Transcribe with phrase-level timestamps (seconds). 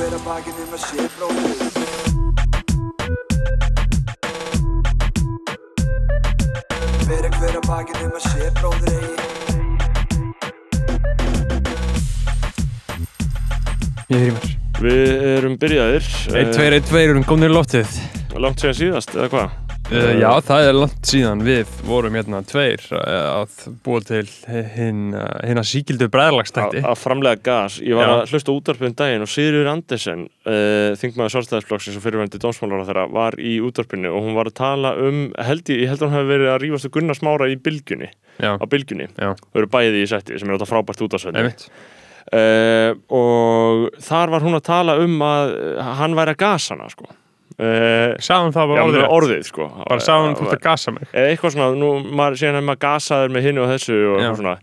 [0.00, 1.58] hver að bakið um að sé bróðir
[7.04, 9.12] Bera hver að bakið um að sé bróðir eigi
[14.08, 14.48] Ég er í mér
[14.80, 16.06] Við erum byrjaðir.
[16.32, 17.84] 1, 2, 1, 2 erum komnir í loftið.
[18.30, 19.69] Uh, Langt síðan síðast, eða hvað?
[19.90, 24.22] Uh, Já, það er langt síðan við vorum hérna tveir uh, að búa til
[24.74, 27.78] hinn uh, síkildu Að bræðlagstætti að framlega gas.
[27.84, 28.14] Ég var Já.
[28.14, 33.06] að hlusta útvarpið um daginn og Sigurður Andersen uh, Þingmaður Sjálfstæðisflokksins og fyrirvændi dómsmálar þeirra
[33.14, 36.18] var í útvarpinu og hún var að tala um held ég, ég held að hún
[36.18, 39.08] hefði verið að rífast að Gunnar Smára í bylgjunni, Já, á bylgjunni.
[39.16, 41.70] Já, Þau eru bæði í setti sem er þetta frábært einmitt.
[42.30, 45.56] Uh, og þar var hún að tala um að
[45.98, 47.08] hann væri að gasa hana sko.
[47.60, 49.68] Uh, Sáðum það já, bara orðið orðið sko.
[49.84, 51.08] Bara sáðum þú að gasa mig.
[51.12, 54.30] Eða eitthvað svona, nú maður síðan er maður gasaður með hinnu og þessu og Já.
[54.40, 54.54] svona.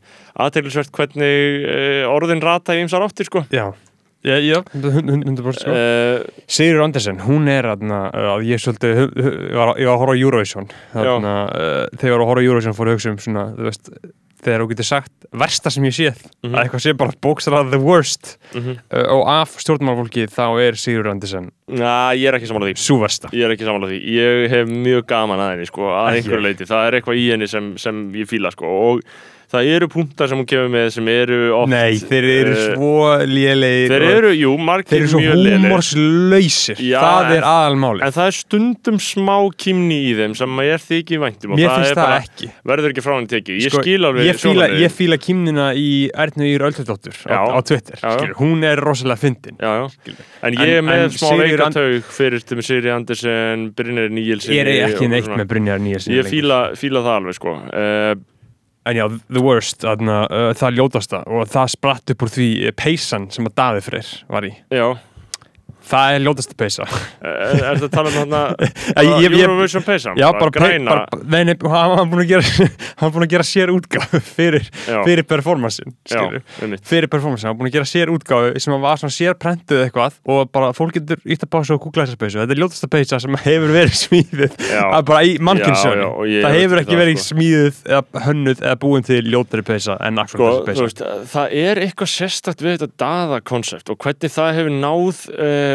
[0.47, 3.43] Aðteglisvert hvernig uh, orðin rata í ymsar áttir sko.
[3.53, 3.65] Já,
[4.27, 4.59] já, já.
[4.75, 5.73] 100% sko.
[5.73, 8.03] Uh, Sigurður Andersen, hún er aðna,
[8.37, 10.69] að ég svolítið, ég var, ég var að horfa á Eurovision.
[10.93, 11.03] Uh,
[11.97, 13.93] þegar ég var að horfa á Eurovision fór að hugsa um svona, þú veist
[14.43, 16.53] þegar þú getur sagt versta sem ég séð Mhm.
[16.55, 18.37] að eitthvað sé bara bókstæðað the worst.
[18.53, 22.83] Mm uh, og af stjórnmálfólki þá er Sigurður Andersen na, ég er ekki samanlega því.
[22.85, 23.29] svo versta.
[23.33, 26.65] Ég er ekki samanlega því, ég hef mjög gaman að henni sko, að einhverju leiti,
[26.69, 29.01] það er eitthvað í henni sem, sem ég fíla sko og
[29.47, 32.91] það eru punktar sem hún kemur með sem eru oft Nei, þeir eru eh, svo
[33.23, 36.81] lélegir Þeir eru, jú, margir þeir eru svo mjög lélegir.
[36.83, 40.83] Já, það er aðalmáli En það er stundum smá kýmni í þeim sem maður er
[40.83, 42.51] þykir væntum Mér finnst það ekki.
[42.71, 43.61] verður ekki frá henni tekið.
[43.63, 48.03] Ég Sko, skil alveg ég fíla kýmnina í Ernu Ír Öldurdóttur á, Twitter
[48.37, 49.57] hún er rosalega fyndin.
[49.63, 50.15] Já, já,
[50.47, 54.89] en ég er með smá veikataug fyrir til með Sigri Andersen, Brynjar Níelsen ég er
[54.91, 56.13] ekki neitt með Brynjar Níelsen
[58.87, 62.73] en já, the worst, þarna, uh, það ljótasta og það spratt upp úr því uh,
[62.77, 64.53] peysan sem að Daði Freyr var í.
[64.73, 64.87] Já,
[65.87, 66.87] það er ljótasta peysa.
[67.27, 68.33] Er, er það að tala um
[69.23, 70.17] ég- ég- Eurovision Paysan?
[70.19, 70.95] já, bara, græna
[71.27, 72.43] nei, hann var búin að gera
[72.99, 74.65] hann var búin að gera sér útgáfu fyrir,
[75.05, 75.23] fyrir
[76.61, 76.83] einmitt.
[76.87, 80.17] fyrir performance, hann var búin að gera sér útgáfu sem var svona sér prentuð eitthvað
[80.33, 83.19] og bara fólk getur ítt að bása og googla þessa peysu þetta er ljótasta peysa
[83.23, 84.51] sem hefur verið smíðið
[85.07, 87.27] bara í ég það hefur ekki verið sko.
[87.35, 90.39] smíðið eða hönnuð eða búin til ljótari peysa en akkur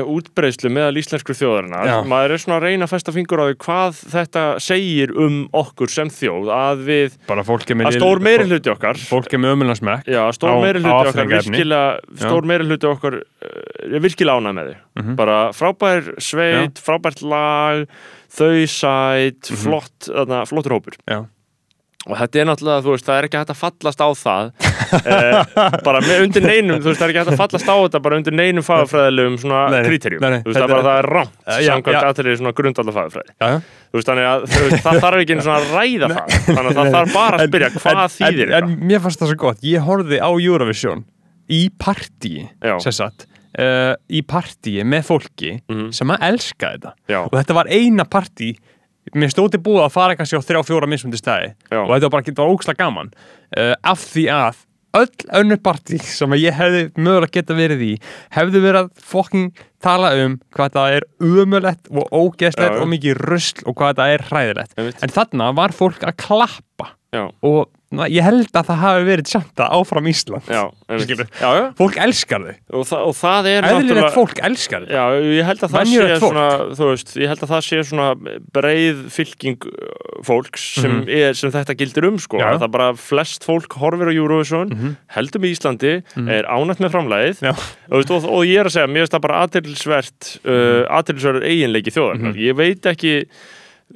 [0.08, 1.86] Útbreyslu meðal íslensku þjóðarinnar.
[1.86, 1.96] Já.
[2.08, 5.88] Maður er svona að reyna að festa fingur á því hvað þetta segir um okkur
[5.92, 9.54] sem þjóð að við, bara fólk með að stór meiri hluti okkar fólk er með
[9.56, 14.38] ömulansmekk Já, á- stór meiri hluti okkar virkilega, stór meiri hluti okkar uh, er virkilega
[14.40, 15.14] ánægð með þig Mhm.
[15.16, 17.86] bara frábær sveit, frábært lag
[18.32, 19.56] þau sæt, Mhm.
[19.62, 21.24] flott þarna, flottur hópur Já.
[22.06, 26.00] og þetta er náttúrulega, veist, það er ekki hægt að fallast á það eh, bara
[26.04, 28.36] með undir neinum, þú veist, það er ekki hægt að fallast á þetta bara undir
[28.36, 32.06] neinum fagafræðilegum svona kriterjum, þú veist, það er þetta bara það er rámt, Eh, samkvæmt
[32.10, 34.46] aðtrið svona grundalda fagafræði, þú veist, þannig að
[34.86, 37.70] það þarf ekki einu svona að ræða það, þannig að það þarf bara að spyrja
[37.76, 41.04] hvað þýðir en, en mér fannst það svo gott, ég horfði á Eurovision
[41.52, 42.76] í partíi Já.
[42.84, 43.26] sem sagt
[43.60, 45.90] uh, í partíi með fólki Mhm.
[45.92, 46.92] sem að elska þetta.
[47.26, 48.52] Og þetta var eina partí
[49.18, 51.80] mér stóti búið að fara kannski á þrjá fjóra mismundi stæði Já.
[51.82, 53.10] og þetta var bara, þetta var ógslag gaman.
[53.52, 54.62] Uh, af því að
[54.98, 57.92] öll önnur partí sem ég hefði mögulega geta verið í
[58.34, 63.64] hefði verið að fokking tala um hvað það er umulett og ógeðslegt og mikið rusl
[63.66, 64.76] og hvað það er hræðilegt.
[64.78, 67.68] En þarna var fólk að klappa Já, og
[68.08, 70.62] ég held að það hafi verið að áfram Ísland já,
[71.42, 71.64] já, já.
[71.76, 75.74] fólk elskar þau, Og, þa og það er eðlilegt fólk elskar þau ég held að
[75.76, 76.46] það sé svona,
[76.80, 78.08] veist, ég held að það sé svona
[78.56, 79.90] breið fylking uh,
[80.24, 81.08] fólks sem, Mhm.
[81.08, 82.38] er, sem þetta gildir um, sko.
[82.38, 84.92] Það er bara flest fólk horfir á Eurovision, Mhm.
[85.16, 85.92] heldur með Íslandi,
[86.30, 89.40] er ánætt með framlæðið og, og, og ég er að segja, mér finnst það bara
[89.46, 92.32] aðtilsvert, uh, aðtilsverður eiginleiki þjóðarnar.
[92.32, 92.40] Mhm.
[92.46, 93.14] Ég veit ekki,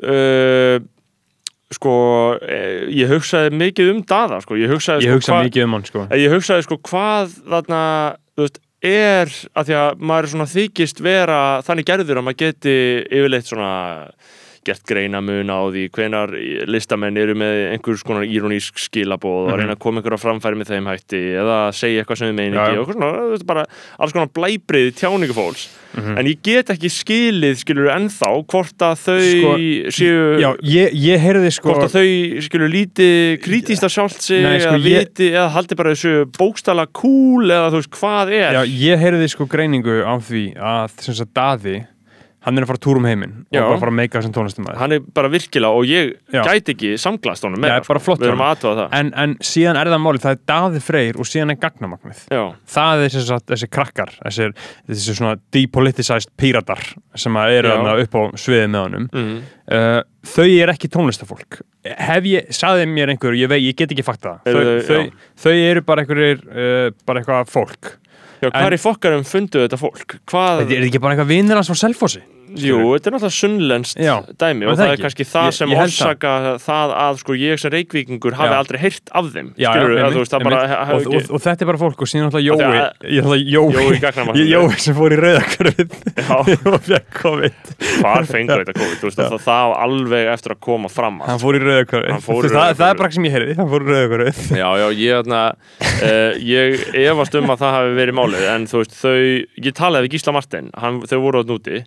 [0.02, 0.78] uh,
[1.75, 4.54] sko, eh, ég hugsaði mikið um daða, sko.
[4.54, 7.34] Ég hugsaði, ég sko, hugsa hvað- mikið um hann sko En ég hugsaði sko hvað
[7.50, 7.82] þarna,
[8.37, 12.43] þú veist, er að því að maður er svona þykist vera þannig gerður að maður
[12.44, 12.76] geti
[13.11, 14.11] yfirleitt svona
[14.67, 16.32] gert greinamun á því hvenar
[16.67, 19.58] listamenn eru með einhvers konar íronísk skilabóð og Mhm.
[19.61, 22.67] reyna að koma einhverja framfæri með þeim hætti eða segja eitthvað sem þið meini Já,
[22.67, 23.64] ekki og svona, þú veist, bara
[24.00, 25.35] alls konar blæbrið tjáningu
[25.96, 26.19] fólks Mhm.
[26.19, 29.52] en ég get ekki skilið skilur ennþá hvort að þau Sko,
[29.96, 33.08] séu já, ég, ég heyrði sko hvort að þau skilur líti
[33.40, 37.48] krítíst að sjálft sig Nei, sko, eða ég- viti eða haldi bara þessu bókstala cool
[37.48, 38.62] eða þú veist hvað er já,
[38.93, 41.87] ég heyrði sko greiningu á því að sem sagt Daði
[42.46, 43.62] hann er að fara túr um heiminn og Já.
[43.66, 46.40] bara fara að meika sem tónlistamæður hann er bara virkilega og ég Já.
[46.46, 48.96] gæti ekki samglast honum Já, meira bara flott við erum að aðtöða það.
[49.00, 52.25] En, en síðan er það máli, það er Daði Freyr og síðan er Gagnamagnið.
[52.32, 52.43] Já,
[52.76, 54.48] það er þessi, þessi krakkar þessi,
[54.93, 56.84] þessi svona depoliticized píratar
[57.19, 57.96] sem eru Já.
[58.06, 59.08] upp á sviðið með honum.
[59.16, 59.37] Mm.
[59.75, 64.04] uh, þau er ekki tónlistafólk hef ég, saði mér einhver ég, vei, ég get ekki
[64.06, 64.50] fakta það.
[64.50, 67.92] Eru þau, þau- þau, eru bara einhverjir uh, bara eitthvað fólk.
[68.42, 70.19] Já hvað er í fokkarum fundu þetta fólk?
[70.28, 72.20] Hvað, er þetta ekki bara eitthvað vinnir hans frá Selfossi
[72.54, 74.00] jú, þetta er náttúrulega sunnlenskt
[74.40, 76.32] dæmi var og það er kannski það sem orsaka
[76.62, 81.81] það að sko ég sem reykvíkingur hafi aldrei heyrt af þeim og, þetta er bara
[81.81, 83.40] fólk og síðan alltaf Jói.
[84.46, 85.94] Jói, sem fór í rauðakörfið
[86.72, 87.72] og fekk COVID.
[88.00, 89.16] Hvar fengur þetta COVID?
[89.16, 93.28] Það, á alveg eftir að koma fram hann fór í rauðakörfið það, er bara sem
[93.28, 97.76] ég heyrði, hann fór í rauðakörfið Já, já, ég, uh, ég efast um að það
[97.78, 99.19] hafi verið málið en þú veist, þau,
[99.66, 101.82] ég talaði við Gísla Martin þau voru átt núti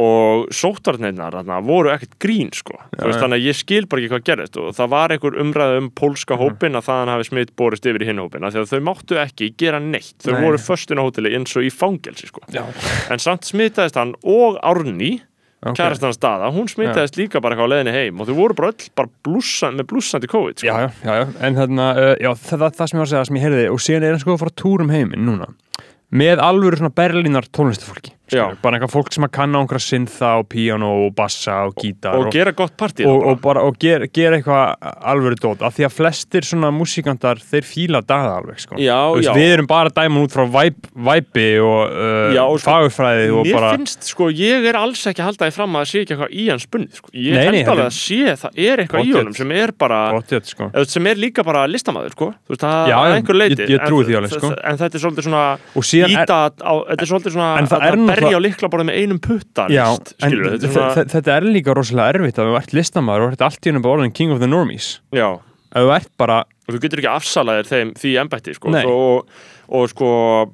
[0.00, 2.78] og sótvarnirnar þarna, voru ekkert grín sko.
[2.96, 3.22] Þú veist, já.
[3.26, 6.32] þannig að ég skil bara ekki hvað gerist og það var einhver umræð um pólska
[6.38, 6.40] Mhm.
[6.40, 9.50] hópin að þaðan hafi smitt borist yfir í hinn hópin því að þau máttu ekki
[9.60, 10.40] gera neitt þau Nei.
[10.46, 12.40] voru föstin á hóteli eins og í fangelsi sko.
[12.48, 12.64] já.
[13.12, 15.20] en samt smitaðist hann og Árný
[15.62, 15.76] ok.
[15.76, 18.88] kærast hann staða, hún smitaðist líka bara á leiðinni heim og þau voru bara öll
[18.96, 20.66] bara blússan, með blússandi COVID sko.
[20.66, 23.24] já, já, já, já, en þarna uh, já, það, það, sem ég var að segja,
[23.28, 25.52] sem ég heyrði og síðan er hann sko að fara túr um heiminn núna
[26.12, 28.46] með alvöru svona berlínar tónlistafólki Já.
[28.46, 28.58] skilur.
[28.62, 32.30] bara eitthvað fólk sem að kanna einhverja syntha og píano og bassa og gítar og
[32.34, 34.76] gera gott partí og, og, bara, og gera ger eitthvað
[35.12, 38.78] alvöru dót af því að flestir svona músikantar þeir fíla daga alveg sko.
[38.80, 39.34] Já, veist, já.
[39.36, 43.56] við erum bara dæma út frá væp, væpi og, uh, Já, og sko, og Mér
[43.58, 46.16] bara finnst, sko, ég er alls ekki að halda því fram að það sé ekki
[46.16, 47.12] eitthvað í hans spunnið, sko.
[47.12, 50.52] Ég Nei, held alveg að sé, það er eitthvað í honum sem er bara, Pottþétt,
[50.52, 50.68] sko.
[50.72, 52.30] eða sem er líka bara listamæður, sko.
[52.46, 53.62] Þú veist, það Já, að já, einhver leiti.
[53.62, 55.44] En- þetta er svolítið svona,
[55.76, 57.50] og er, íta þetta er svolítið svona
[58.22, 62.50] Er berja á liklaborðið með einum putta, þetta er þetta er líka rosalega erfitt að
[62.50, 65.28] þú ert listamaður og ert allt í bara orðin king of the normies já.
[65.72, 68.70] að þú ert bara, Og þú getur ekki afsalaðir þeim því embætti, sko.
[68.86, 69.32] Og,
[69.74, 70.10] og sko,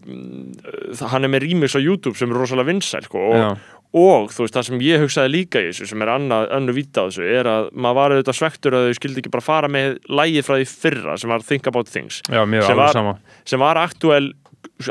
[0.09, 3.27] mm, hann er með remix á YouTube sem er rosalega vinsæl, sko.
[3.37, 3.67] Og,
[3.97, 7.05] og þú veist það sem ég hugsaði líka í þessu sem er annað, önnu víta
[7.05, 9.97] á þessu er að maður var auðvitað svektur að þau skildi ekki bara fara með
[10.13, 13.15] lægið frá því fyrra sem var Think About Things já, mér er Sem var- sama
[13.49, 14.33] sem var aktuell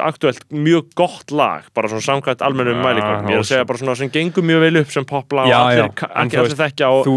[0.03, 3.97] aktuelt mjög gott lag bara svona samkvæmt almennum mælingum ég er að segja bara svona
[3.99, 7.15] sem gengur mjög vel upp sem poplag og allir, allir þessi þekkja og þú,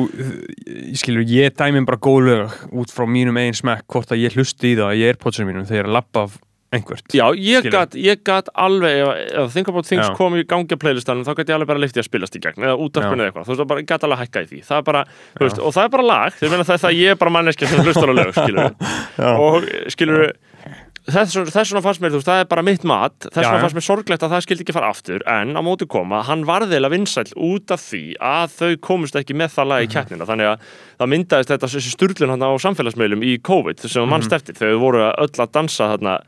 [0.91, 4.39] ég skilur, ég dæmi bara góð lög út frá mínum eigin smekk hvort að ég
[4.39, 6.39] hlusti í það í airpodsinu mínum þegar ég er að lappa af
[6.75, 10.15] einhvert Já, ég gat, ég gat alveg ef Think About Things Já.
[10.19, 12.67] kom í gangi að playlistanum þá gat ég alveg bara liftið að spilast í gegn
[12.67, 14.61] eða útarpinu eða eitthvað, þú veist, það bara, ég gat alveg að hækka í því.
[14.69, 15.03] Það er bara,
[15.41, 17.83] veist, og það er bara lag þeir meina það, það ég er bara manneskja sem
[17.85, 18.75] hlustar á lög skilur
[19.49, 20.25] og skilur
[21.15, 21.37] þess,
[21.71, 24.23] vegna fannst mér, þú veist, það er bara mitt mat þess vegna fannst mér sorglegt
[24.27, 27.81] að það skildi ekki fara aftur en á móti koma, hann varðilega vinsæll út af
[27.87, 29.69] því að þau komust ekki með það Mhm.
[29.73, 30.59] lag í keppnina, þannig að
[31.01, 34.09] það myndaðist þetta þessi sturlun hann á samfélagsmeilum í COVID sem Mhm.
[34.11, 36.21] mannst eftir, þau voru öll að dansa þarna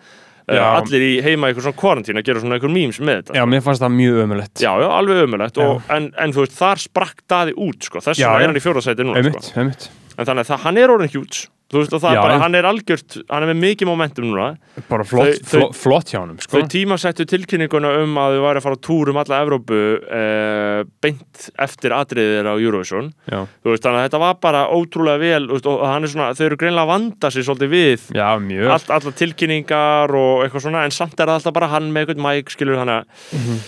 [0.43, 0.82] Uh, Já.
[0.82, 3.44] allir í heima í eitthvað svona kvarantín að gera svona eitthvað memes með þetta Já,
[3.46, 6.81] mér fannst það mjög ömulegt já, já, alveg ömulegt og, en, en þú veist, þar
[6.82, 7.99] sprakk daði út sko.
[8.02, 9.61] þess vegna er hann í fjórðasæti núna sko.
[9.62, 12.55] en þannig að það, hann er orðin hjúts þú veist, og það Já, bara, hann
[12.59, 14.49] er algjört hann er með mikið momentum núna.
[14.91, 16.59] Bara flott, Þau- flott, flott hjá honum sko.
[16.61, 19.81] þau tímasettu tilkynninguna um að þau væri að fara á túr um alla Evrópu
[20.13, 23.09] eh, beint eftir atriðir á Eurovision.
[23.31, 26.31] Já, þú veist, þannig að þetta var bara ótrúlega vel veist, og hann er svona,
[26.37, 28.69] þau eru greinlega að vanda sig svolítið við já mjög.
[28.77, 32.25] allt, allar tilkynningar og eitthvað svona en samt er það alltaf bara hann með eitthvað
[32.29, 33.59] mæk skilur hann að Mhm.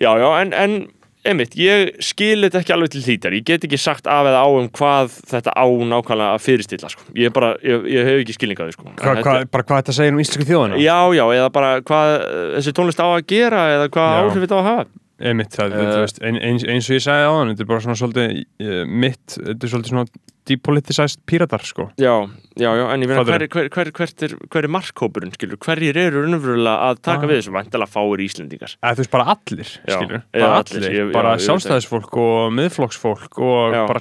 [0.00, 0.86] já já en, en
[1.28, 4.48] einmitt, ég skil þetta ekki alveg til hlítar ég get ekki sagt af eða á
[4.50, 7.06] um hvað þetta á nákvæmlega að fyrirstilla sko.
[7.18, 8.88] ég, bara, ég, ég hef ekki skilning á því sko.
[8.98, 12.16] hva, hva, Bara hvað þetta segir um íslensku þjóðina já já, eða bara hvað
[12.56, 14.88] þessi tónlist á að gera eða hvað áhrif þetta á að hafa
[15.22, 15.86] Einmitt, það, Eh.
[15.86, 18.36] uh, veist, ein, eins, eins og ég sagði á hann Þetta er bara svona svolítið
[18.42, 20.06] uh, mitt Þetta er svolítið svona
[20.50, 22.10] depoliticized píratar sko já,
[22.58, 26.24] já, já, en ég meina hver, hver, hver, hver, er, er markhópurinn skilur, hverjir eru
[26.24, 27.28] raunverulega að taka Ah.
[27.30, 30.96] við þessu vantilega fáir Íslendingar Eða, Þú veist, bara allir, skilur já, Bara allir, allir,
[30.98, 33.86] ég- bara sjálfstæðisfólk og miðflokksfólk og Já.
[33.86, 34.00] bara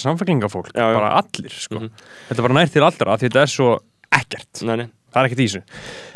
[0.74, 0.94] já.
[0.98, 1.92] Bara allir, sko Mhm.
[2.32, 3.70] Þetta bara nær til allra, þetta er svo
[4.12, 4.90] ekkert nei, nei.
[5.12, 5.62] Það er ekkert í þessu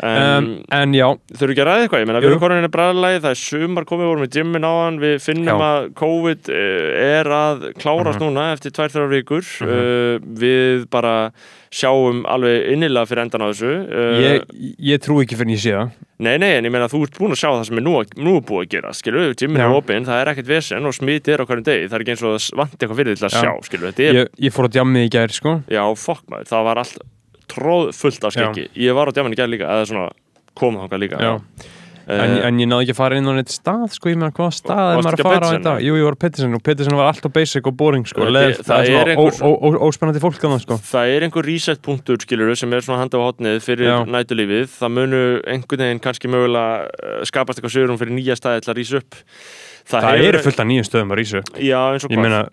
[0.08, 2.24] um, En já, þurfu ekki að ræða eitthvað, ég meina Jú.
[2.24, 5.00] við erum konin í bræðalagi, það er sumar komið, við vorum í gymmin á hann,
[5.02, 5.66] við finnum Já.
[5.68, 6.88] að COVID eh,
[7.20, 9.68] er að klárast núna eftir tvær þrjár vikur, Mhm.
[9.68, 11.14] uh, við bara
[11.76, 13.72] sjáum alveg innilega fyrir endan á þessu.
[13.84, 14.44] Uh, ég,
[14.80, 17.18] ég trú ekki fyrir en ég sé það Nei, nei, en ég meina þú ert
[17.20, 20.06] búin að sjá það sem er nú, nú búið að gera, skilur, gymmin er opinn,
[20.08, 22.38] það er ekkert vesen og smiti er á hverjum degi, það er ekki eins og
[22.40, 23.12] það vanti eitthvað fyrir
[27.46, 30.10] á það tróð fullt af skeggi, ég var á djaman í gær líka, eða svona
[30.56, 31.40] kom þangað líka, Já.
[32.06, 34.52] En, en ég náði ekki að fara inn á neitt stað sko, ég meina hvað
[34.54, 35.72] stað er maður að á fara á þetta?
[35.82, 38.60] Jú, ég var á Pettersen og Pettersen var alltaf basic og boring sko, Það leðilt,
[38.62, 40.76] það það er svona óspennandi fólk þannig sko.
[40.86, 43.96] Það er einhver reset punktur skilur sem er svona handa á hotnið fyrir Já.
[44.06, 49.02] nætulífið það munu einhvern veginn kannski mögulega uh, skapast eitthvað sögurum fyrir nýja staði rýsa
[49.02, 49.18] upp.
[49.90, 52.44] Það hefur- eru fullt af nýjum stöðum að rísu já eins og Ég meina,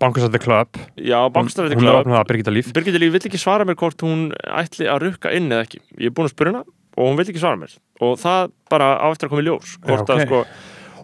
[0.00, 0.80] Bankastræti Club.
[0.96, 2.70] Já, bankstæði Hún er opnað að Birgitta Líf.
[2.76, 5.82] Birgitta Líf vill ekki svara mér hvort hún ætli að rukka inn eða ekki.
[6.00, 6.62] Ég er búin að spura hana
[6.96, 7.74] og hún vill ekki svara mér.
[8.00, 10.26] Og það bara á eftir að koma í ljós hvort Já, að ok.
[10.26, 10.40] sko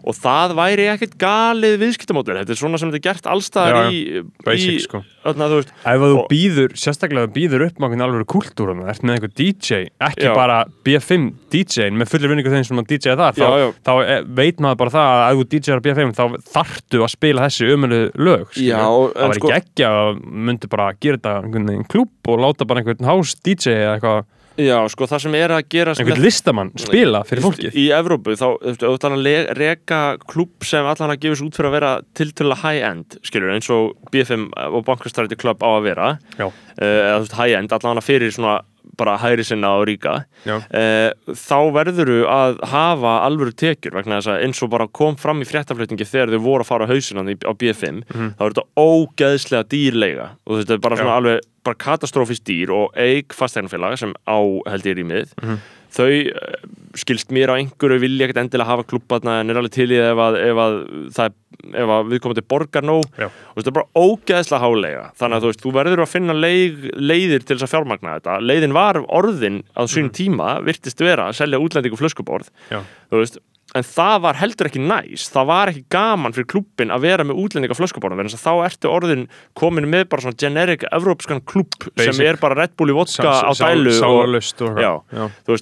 [0.07, 3.91] og það væri ekkert galið viðskiptamódel þetta er svona sem þetta er gert allstaðar Já,
[3.91, 5.01] í, basic, í sko.
[5.27, 9.17] öðna, þú veist, Ef þú Og- býður, sérstaklega býður upp með alveg kultúruna, ert með
[9.17, 10.33] einhver DJ ekki Já.
[10.37, 13.67] bara B5 DJ-in með fullir vinningu þeim sem að DJ þar þá, Já, já.
[13.83, 16.23] þá eh, veit maður bara það að ef þú DJ-ar B5 þá
[16.55, 18.47] þartu að spila þessi ömölu lög.
[18.55, 22.39] Já, það var sko- ekki ekki að myndi bara gera þetta einhvern veginn klúb og
[22.43, 24.25] láta bara einhvern house DJ eða eitthvað,
[24.57, 28.47] já, sko það sem er að gera einhvern listamann spila fyrir fólkið í Evrópu þá,
[28.47, 31.91] þú veist, þú ætlar að reka klúb sem allan að gefast út fyrir að vera
[32.17, 36.09] tiltölulega high-end, skilur, eins og B5 og Bankastræti Club á að vera
[36.39, 36.47] Já.
[36.47, 38.57] uh, eða þú veist, high-end, allan að fyrir svona
[38.97, 40.13] bara hægri sinna og ríka
[40.47, 40.55] Já.
[40.57, 45.43] uh, þá verðuru að hafa alvöru tekjur vegna þess að eins og bara kom fram
[45.43, 49.67] í fréttaflutningi þegar þau voru að fara á hausinan á B5 þá er þetta ógeðslega
[49.73, 50.97] dýrlega og þú þetta er bara.
[50.97, 51.03] Já.
[51.03, 54.37] svona alveg bara katastrófist dýr og eig fasteignafélag sem á
[54.71, 55.57] held ég rýmið Mhm.
[55.97, 56.55] þau eh,
[56.99, 60.19] skilst mér á einhverju vilja ekkert endilega hafa klubbarna en er alveg til í ef
[60.19, 60.75] að, ef að,
[61.15, 61.35] það,
[61.73, 63.29] ef að viðkomandi borgar nóg Já.
[63.31, 66.87] og þetta er bara ógeðslega hálega þannig að þú veist, þú verður að finna leið,
[66.99, 71.39] leiðir til þess að fjármagna þetta leiðin var orðin á sínum tíma virtist vera að
[71.39, 72.81] selja útlendingu flöskuborð Já.
[73.09, 73.39] þú veist
[73.77, 77.41] En það var heldur ekki næs, það var ekki gaman fyrir klubbin að vera með
[77.43, 79.25] útlendinga flöskuborðum vegna þess að þá ertu orðin
[79.57, 83.51] komin með bara svona generic evrópskan klubb sem er bara Red Bull í vodka á
[83.53, 83.93] dælu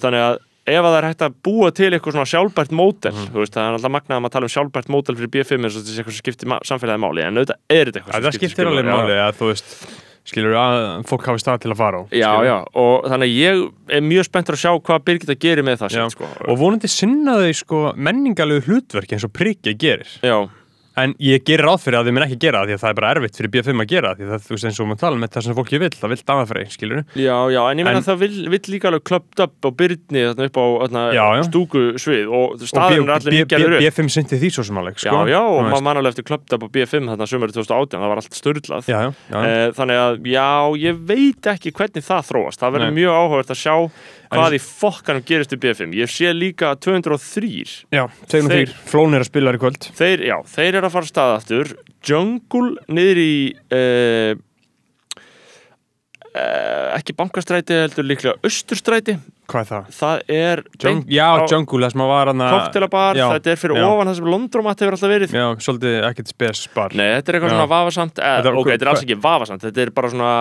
[0.06, 3.42] þannig að ef að það er hægt að búa til eitthvað svona sjálfbært mótel þú
[3.42, 5.84] veist það er alltaf magnað að maður tala um sjálfbært mótel fyrir B5 eins og
[5.84, 9.20] er eitthvað sem skiptir samfélagið máli en auðvitað er þetta eitthvað Það skiptir alveg máli
[9.46, 9.76] veist
[10.26, 10.76] skilur að
[11.08, 12.46] fólk hafi stað til að fara á Já, skilurðu.
[12.50, 13.62] já, og þannig að ég
[13.98, 15.96] er mjög spenntur að sjá hvað Birgitta gerir með það Já.
[16.02, 16.30] sér, sko.
[16.50, 20.38] og vonandi sinna þau sko menningalegu hlutverk eins og prikki gerir Já,
[20.96, 22.96] en ég gerir ráð fyrir að þau mun ekki gera það því að það er
[23.00, 25.30] bara erfitt fyrir B5 að gera því það þú veist eins og maður tala með
[25.36, 28.18] það sem fólki vill það vill aðafrey, skilur já, já, en ég meina En- það
[28.24, 31.42] vill, vill líka alveg klöpt upp á Byrni þarna upp á þarna, Já, já.
[31.50, 33.84] stúkusvið og staðin er allir nýggjörður upp.
[33.86, 35.22] B5 syndi því svo sem alveg Já, sko.
[35.28, 35.86] já, og Þú maður veist.
[35.90, 38.96] man alveg eftir klöpt upp á B5 þarna sömur 2018, það var allt störlað já,
[38.96, 39.44] já, já, já.
[39.46, 40.48] Eh, Þannig að, já,
[40.86, 42.60] ég veit ekki hvernig það þróast.
[42.62, 43.74] Það verður mjög áhugavert að sjá
[44.26, 49.14] hvað í fokkanum gerist í B5 Ég sé líka 203 já þeir, Þeir- þeir, flón
[49.14, 49.86] er að spila þér í kvöld.
[50.00, 51.72] Þeir, já, þeir eru að fara stað aftur.
[52.06, 53.34] Jungle niður í
[53.74, 54.32] uh,
[56.30, 59.16] uh, ekki bankastræti heldur líklega austurstræti
[59.46, 59.84] hvað er það?
[59.96, 63.86] það er Jung, já, Jungle, það sem að var hann koktelabar, þetta er fyrir já.
[63.88, 67.38] ofan það sem Londromat hefur alltaf verið já, svolítið ekkert spes bar Nei, þetta er
[67.38, 67.56] eitthvað Já.
[67.56, 70.32] svona vafasamt eh, Þetta er- ok, þetta er alls ekki vafasamt, þetta er bara svona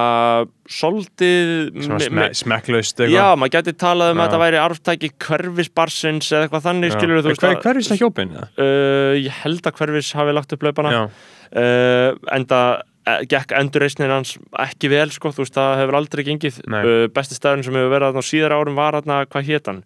[0.80, 1.54] soldið
[1.86, 4.24] svona me- sme, me- smekklaust Já, maður gæti talað um Já.
[4.24, 8.34] að þetta væri arftæki hverfisbarsins eða eitthvað þannig, skilur þú hver, hver er það hjópin?
[8.42, 11.04] uh, Ég held að hverfis hafi lagt upp laupana já,
[11.56, 12.62] uh, enda
[13.30, 14.36] gekk endurreisnin hans
[14.66, 16.62] ekki vel sko, þú veist, það hefur aldrei gengið.
[16.74, 16.82] Nei.
[16.82, 19.84] uh, besti staðurinn sem hefur verið þarna á síðara árum var þarna, hvað hét hann?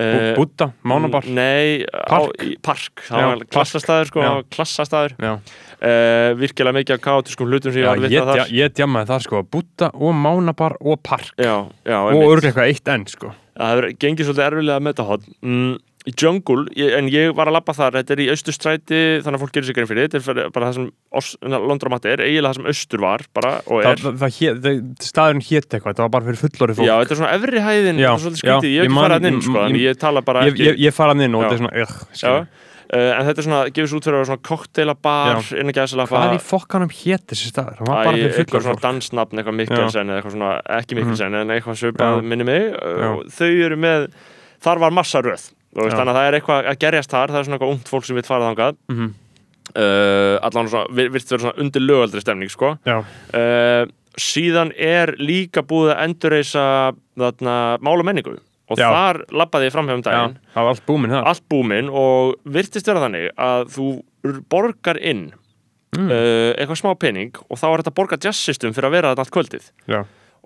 [0.00, 1.24] uh, Búta, Mánabar.
[1.28, 2.36] Nei, Park.
[2.36, 7.72] Á, í, park, það Já, var klassastæður sko, já, uh, virkilega mikið af kaotiskum hlutum
[7.72, 8.42] sem ég já var að ég, vita þar.
[8.44, 11.32] ég, ég djammaði það sko Búta og Mánabar og Park.
[11.40, 13.32] Já, og eitthvað eitt enn sko.
[13.56, 17.48] Það hefur gengið svolítið erfilega með þetta hot mm, í Jungle, ég, en ég var
[17.50, 20.34] að labba þar þetta er í austurstræti, þannig að fólk gerir sig grein fyrir þetta
[20.44, 24.02] er bara það sem Londromat er eiginlega það sem austur var bara það, er.
[24.04, 26.86] það, það, það, staðurinn hétt eitthvað, það var bara fyrir fullorið fólk.
[26.86, 29.82] Já, þetta er svona efri hæðin, Já, er já, ég man- farað inn sko, ég-
[29.82, 31.96] ég tala bara ég, ekki ég, ég fara hann inn og þetta er svona ugh,
[32.86, 36.14] uh, en þetta er svona, gefur svo út fyrir að vera svona kokteilabar innan gæðsalapa
[36.22, 37.82] hvað í fokkanum hétt þessi staður?
[37.82, 38.84] Hann var bara fyrir svona fólk.
[38.86, 42.22] dansnafn, eitthvað Mikkelsen eða eitthvað svona, ekki Mikkelsen en eitthvað svipað Já.
[42.30, 42.70] minni mig.
[42.78, 43.10] Já.
[43.40, 44.08] þau eru með,
[44.62, 45.96] þar var massa röð Já.
[45.98, 48.16] þannig að það er eitthvað að gerjast þar það er svona eitthvað ungt fólk sem
[48.16, 49.08] vil fara þangað Mhm.
[49.76, 55.14] uh, allan svona, vir- virðist vera svona undir lögaldri stemning sko já, uh, síðan er
[55.20, 56.66] líka búið að endurreisa
[57.18, 58.88] þarna mála menningu og Já.
[58.90, 61.12] þar labbaði ég framhjá um já, daginn var allt búminn
[61.50, 63.88] búminn og virtist vera þannig að þú
[64.50, 65.32] borgar inn
[65.96, 66.10] Mm.
[66.10, 69.22] uh, eitthvað smá pening og þá er þetta að borga jazzsystem fyrir að vera þarna
[69.22, 70.00] allt kvöldið já,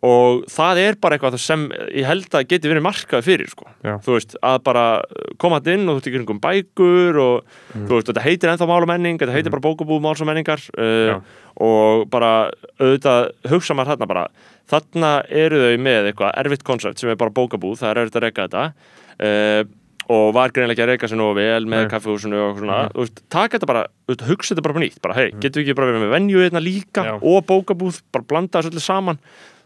[0.07, 3.67] og það er bara eitthvað sem ég held að geti verið markað fyrir sko.
[3.85, 4.85] Þú veist, að bara
[5.43, 7.35] koma þetta inn og þú tekir einhverjum bækur og
[7.71, 7.85] Mm.
[7.87, 10.63] þú veist, þetta heitir ennþá mál og menning þetta heitir bara bókabúð máls og menningar
[10.81, 11.21] uh,
[11.61, 14.25] og bara auðvitað hugsa maður þarna bara
[14.73, 18.25] þarna eru þau með eitthvað erfitt koncept sem er bara bókabúð, það er erfitt að
[18.27, 18.65] reyka þetta
[19.21, 19.63] uh,
[20.11, 21.91] og var greinlega ekki að reyka sér nógu vel með Nei.
[21.93, 23.85] kaffihúsinu og svona þú veist, taka þetta bara,
[24.27, 27.05] hugsa þetta bara nýtt bara, hei, getum við ekki bara verið með venju hérna líka
[27.07, 27.13] Já.
[27.21, 29.21] og bókabúð, bara blanda þessu öllu saman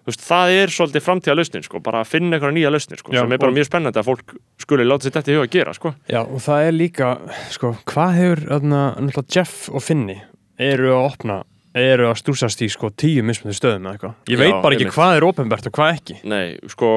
[0.07, 3.21] veist, það er svolítið framtíða lausnin sko, bara að finna einhverja nýja lausnin sko, Já,
[3.23, 5.55] sem er bara og- mjög spennandi að fólk skuli láta sér þetta í huga að
[5.57, 5.95] gera sko.
[6.09, 7.09] Já, og það er líka,
[7.51, 10.21] sko, hvað hefur, náttúrulega Jeff og Finni
[10.59, 11.43] eru að opna,
[11.75, 14.15] eru að stúsast í, sko, tíu mismunandi stöðum eða eitthvað.
[14.31, 14.95] Ég Já, veit bara ekki einmitt.
[14.95, 16.15] hvað er opinbert og hvað ekki.
[16.31, 16.91] Nei, sko,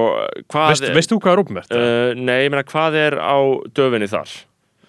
[0.54, 1.72] hvað Veist, veist þú hvað er opinbert?
[1.72, 3.38] Uh, nei, ég meina, hvað er á
[3.74, 4.30] döfinni þar?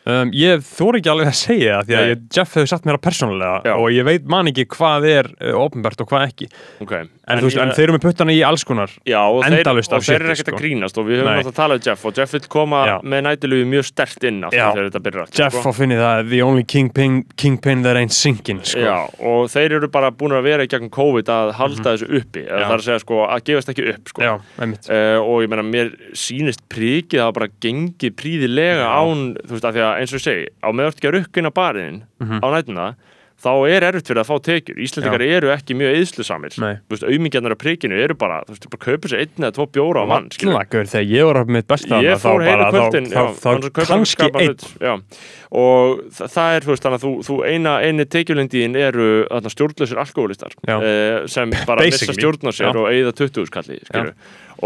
[0.09, 2.97] Um, ég þóri ekki alveg að segja það því að ég, Jeff hefur satt mér
[2.97, 3.75] að persónulega Já.
[3.77, 6.49] og ég veit man ekki hvað er uh, opinbert og hvað ekki.
[6.81, 6.95] Ok,
[7.29, 8.93] En, þú veist, ég en þeir eru með puttana í alls konar.
[9.05, 10.55] Já, og þeir, og þeir eru ekkert sko.
[10.57, 12.95] að grínast og við höfum náttúrulega talað um Jeff og Jeff vil koma Já.
[13.05, 14.39] með nætulegu mjög stert inn
[15.05, 15.69] byrjar Jeff sko.
[15.69, 18.81] og Finni það the only kingpin, kingpin that ain't sinking, sko.
[18.81, 22.47] Já, og þeir eru bara búin að vera í gegnum COVID að halda þessu uppi
[22.47, 22.63] eða Mhm.
[22.63, 22.65] Já.
[22.65, 24.23] það er að segja sko að gefast ekki upp sko.
[24.89, 29.77] Uh, og ég meina mér sýnist príkið að bara gengi príðilega án, þú veist, að
[29.77, 31.19] því að eins og ég segi á meðan þú ert ekki að
[31.51, 32.41] á barinn Mhm.
[32.43, 32.89] á nætuna,
[33.39, 37.59] þá er erfitt fyrir að fá tekjur Íslendingar eru ekki mjög eðslusamir þú auðmingjarnar á
[37.63, 40.57] príkinu eru bara þú veist, bara kaupa sér einn eða tvo bjóra á mann skilur.
[40.59, 45.03] Lagur, þegar ég var upp með besta ég fór heila bara- kvöldin þá, kannski einn
[45.55, 49.55] og þa það er þú veist þannig að þú, þú eina eini tekjulindiðin eru þarna,
[49.55, 52.19] stjórnlausir alkoholistar eh, sem bara missa Basically.
[52.19, 52.77] stjórn á sér Já.
[52.77, 53.79] og eigða 20 skalli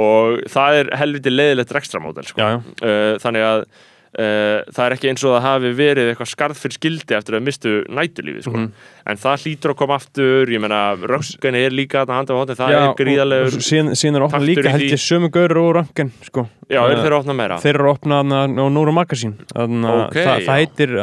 [0.01, 2.41] og það er helviti leiðilegt rekstramódel sko.
[2.81, 6.75] Eh, þannig að Uh, það er ekki eins og það hafi verið eitthvað skarð fyrir
[6.76, 8.52] skildi eftir að mistu nætulífi sko.
[8.59, 8.73] Mhm.
[9.07, 12.04] en það hlýtur að koma aftur ég meina, röngin er líka
[12.38, 13.88] hóttin, það Já, er gríðalegur síðan,
[14.21, 16.49] er taktur líka held ég sömu gaurur og ranken sko.
[16.69, 17.57] já, Eh, eru þeir að opna meira?
[17.59, 20.97] þeir eru að opna þarna á Nóra Magasín þarna, Ok, það, það heitir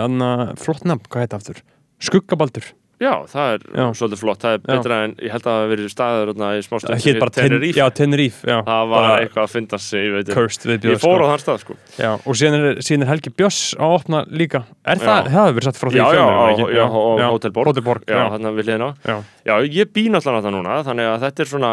[0.57, 1.55] flott nafn, hvað heit aftur?
[1.99, 2.63] Skuggabaldur
[2.99, 3.83] Já, það er Já.
[3.95, 4.69] svolítið flott, það er Já.
[4.73, 7.33] betra en ég held að það hafi verið staður í smá stund það heit bara
[7.37, 10.99] Tenerife, já, Tenerife já, það var eitthvað að finna sig, ég veit cursed við Ég
[10.99, 11.77] fór á þann stað sko.
[11.95, 14.63] Já, og síðan er, síðan er Helgi Björs að opna líka.
[14.83, 15.29] Er það, Já.
[15.29, 17.71] það hefur verið satt frá því Já, já, já, Hotel Borg.
[17.71, 18.89] Hotel Borg, Já, já, þarna við hliðina.
[18.99, 19.17] Á já.
[19.49, 21.69] Já, ég býn að það núna, þannig að þetta er svona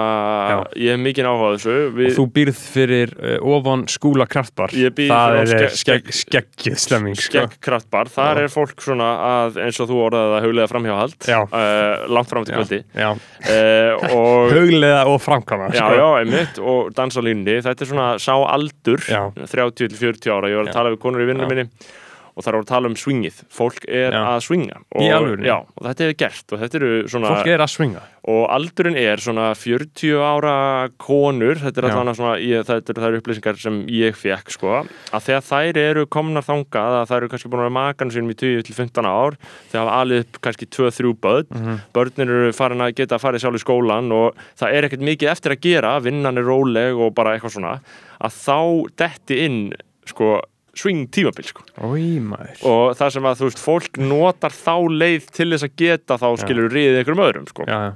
[0.51, 0.57] Já.
[0.81, 1.75] ég hef mikið áhuga á þessu.
[1.77, 4.73] Og við, þú býrð fyrir uh, ofan skúla kraftbar.
[4.77, 7.27] Ég býð það fyrir er ofan skegg, skegg- skegg, skeggið stemming sko.
[7.43, 8.47] Skegg kraftbar, þar Já.
[8.47, 11.39] er fólk svona að eins og þú orðaði að huglega framhjáhald Já.
[11.45, 12.81] uh, langt fram til kvöldi.
[12.97, 18.09] Uh, og huglega og framkvæma Já, já, einmitt, og dansa á línni þetta er svona
[18.23, 19.23] sá aldur Já.
[19.37, 21.55] 30-40 ára, ég var að tala við konur í vinnunum Já.
[21.55, 22.05] minni
[22.37, 24.21] og það er að tala um swingið fólk er Já.
[24.35, 25.47] að swinga og, Í?
[25.49, 28.97] Já, og þetta er gert og þetta eru svona fólk er að swinga og aldurinn
[28.99, 30.55] er svona 40 ára
[30.99, 31.95] konur þetta er Já.
[32.01, 34.73] allan svona, ég, þetta eru þær upplýsingar sem ég fekk sko,
[35.15, 38.33] að þegar þær eru komnar þangað að þær eru kannski búin að vera makan sínum
[38.35, 39.39] í 20-15 ár,
[39.71, 41.79] þeir hafa alið upp kannski 2-3 börn, Mhm.
[41.95, 45.31] börnin eru farin að geta að fara sjálf í skólan og það er ekkert mikið
[45.33, 47.81] eftir að gera, vinnan er róleg og bara eitthvað svona,
[48.21, 48.59] að þá
[48.99, 49.73] detti inn
[50.05, 50.41] sko
[50.77, 51.65] swing tímabil sko.
[51.81, 56.19] Maður og það sem að þú veist, fólk notar þá leið til þess að geta
[56.21, 57.67] þá skilur riðið einhverjum öðrum sko.
[57.69, 57.95] já, já.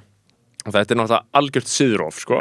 [0.66, 2.38] Og þetta er náttúrulega algjört siðróf sko.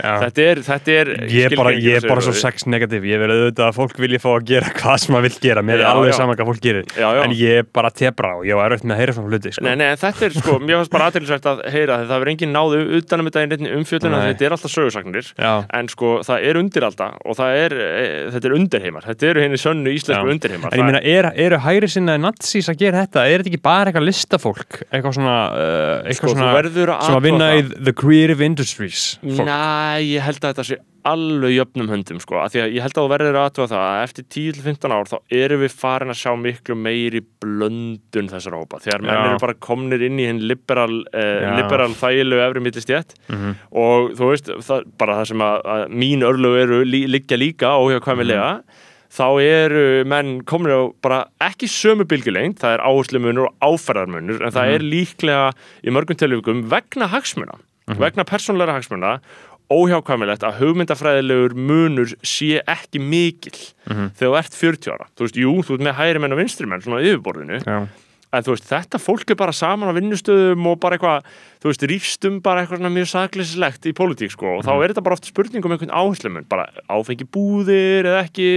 [0.00, 3.36] Þetta er, þetta er Ég er bara, ég er bara svo sex negativ Ég verði
[3.46, 5.64] auðvitað að fólk vilja fá að gera hvað sem maður vill gera.
[5.66, 6.16] Mér er Já, alveg já.
[6.18, 6.86] saman hvað fólk gerir.
[6.94, 7.22] Já, já.
[7.24, 9.64] En ég er bara tebra og ég var auðvitað með að heyra svona hluti sko.
[9.66, 12.14] Nei, nei, þetta er sko, mér fannst bara aðeinsvægt að heyra það.
[12.14, 13.48] Verður engin náðu utanum þetta í
[14.10, 14.18] Nei.
[14.30, 18.04] þetta er alltaf sögursagnir en sko, það er undiralda og það er, e,
[18.34, 19.06] þetta er undirheimar.
[19.10, 20.70] Þetta eru henni sönnu íslensku undirheimar
[27.70, 29.46] að að að the creative industries fólk.
[29.46, 30.76] Næ, ég held að þetta sé
[31.10, 34.02] alveg jöfnum höndum sko, af því að ég held að þú verður aðtuga það að
[34.04, 39.00] eftir 10-15 ár þá erum við farin að sjá miklu meiri blöndun þessar hópa, þegar
[39.06, 39.22] menn Já.
[39.30, 43.54] eru bara komnir inn í hinn liberal, eh, liberal þægilegu efri millistjætt Mhm.
[43.72, 47.66] og þú veist, það, bara það sem að, að mín örlög eru lí, liggja líka
[47.80, 48.62] óhjákvæmilega
[49.10, 54.54] þá eru menn komin á bara ekki sömu bylgjulengt, það er áherslumunur og áferðarmunur, en
[54.54, 55.48] það er líklega
[55.82, 57.58] í mörgum tilvíkum vegna hagsmuna
[57.98, 59.16] vegna persónleira hagsmuna
[59.70, 63.54] óhjákvæmilegt að hugmyndafræðilegur munur sé ekki mikil
[63.86, 65.06] þegar þú ert 40 ára.
[65.14, 67.78] Þú veist, jú, þú ert með hægri menn og vinstri menn svona á yfirborðinu, Já,
[68.30, 71.26] en þú veist, þetta fólk er bara saman á vinnustöðum og bara eitthvað
[71.62, 75.04] þú veist, rífstum bara eitthvað svona mjög sakleyslegt í pólitík, sko, og þá er þetta
[75.08, 78.50] bara oft spurning um einhvern áherslumun, bara áfengi búðir eða ekki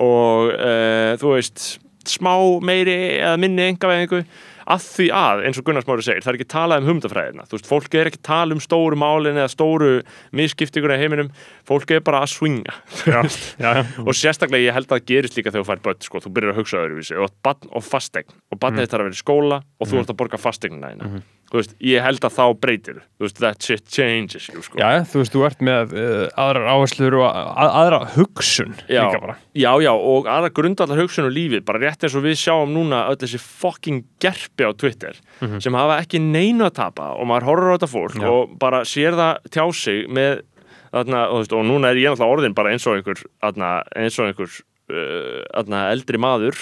[0.00, 1.66] og uh, þú veist,
[2.08, 2.32] smá
[2.64, 4.24] meiri eða minni engaveðingu
[4.66, 7.56] að því að, eins og Gunnar Smári segir, það er ekki talað um humdafræðina, þú
[7.58, 9.90] veist, fólk er ekki tala um stóru málin eða stóru
[10.32, 11.30] misskiptingur í heiminum,
[11.68, 12.74] fólk er bara að swinga
[13.12, 13.20] já,
[13.58, 13.72] já,
[14.04, 16.54] og sérstaklega ég held að það gerist líka þegar þú fær börn sko, þú byrjar
[16.54, 18.86] að hugsa öðruvísi, barn og fastegn og barnið Mhm.
[18.86, 21.22] þetta er að vera í skóla og þú ert að borga fastegnina þína þú
[21.60, 24.78] veist, ég held að þá breytir veist, that shit changes you, sko.
[24.80, 29.02] Já, þú veist, þú ert með uh, aðrar áherslur og að, aðra hugsun Já,
[29.52, 33.04] já, já, og aðra grundallar hugsun og lífið, bara rétt eins og við sjáum núna
[33.10, 35.18] öll þessi fucking gerpi á Twitter
[35.62, 38.28] sem hafa ekki neinu að tapa og maður horfir á þetta fólk Já.
[38.30, 40.42] og bara sér það tjá sig með
[40.92, 44.18] þarna, og, veist, og núna er ég náttúrulega orðin bara eins og einhver þarna, eins
[44.20, 46.58] og einhver uh, þarna, eldri maður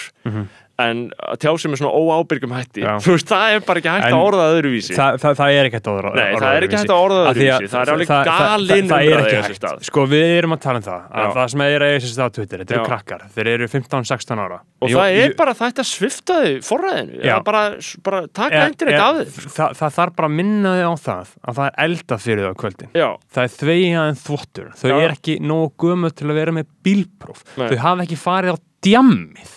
[0.79, 4.13] en að tjá sig með svona óábyrgum hætti veist, það er bara ekki hægt En
[4.15, 4.95] að orða það öðruvísi.
[4.97, 7.19] Þa, það, það er ekki hægt að orða Nei, það er ekki hægt að orða
[7.21, 7.69] það öðruvísi.
[7.71, 9.85] Það er alveg það- það- það- það er ekki hægt.
[9.91, 12.25] Sko, við erum að tala um það að það sem er að eiga sér stað
[12.25, 14.59] á Twitter, þetta eru krakkar þeir eru 15-16 ára.
[14.81, 17.63] Og það er bara þetta svifta þig forræðinu, bara,
[18.03, 20.85] bara taka er- endur ekki er- af þig það, það þarf bara að minna þig
[20.89, 22.89] á það að það er eldað fyrir þau á kvöldin.
[23.31, 27.43] Það er þvegja en þvottur þau er ekki nógu gömur til að vera með bílpróf.
[27.55, 29.49] Þau hafa ekki farið á djammið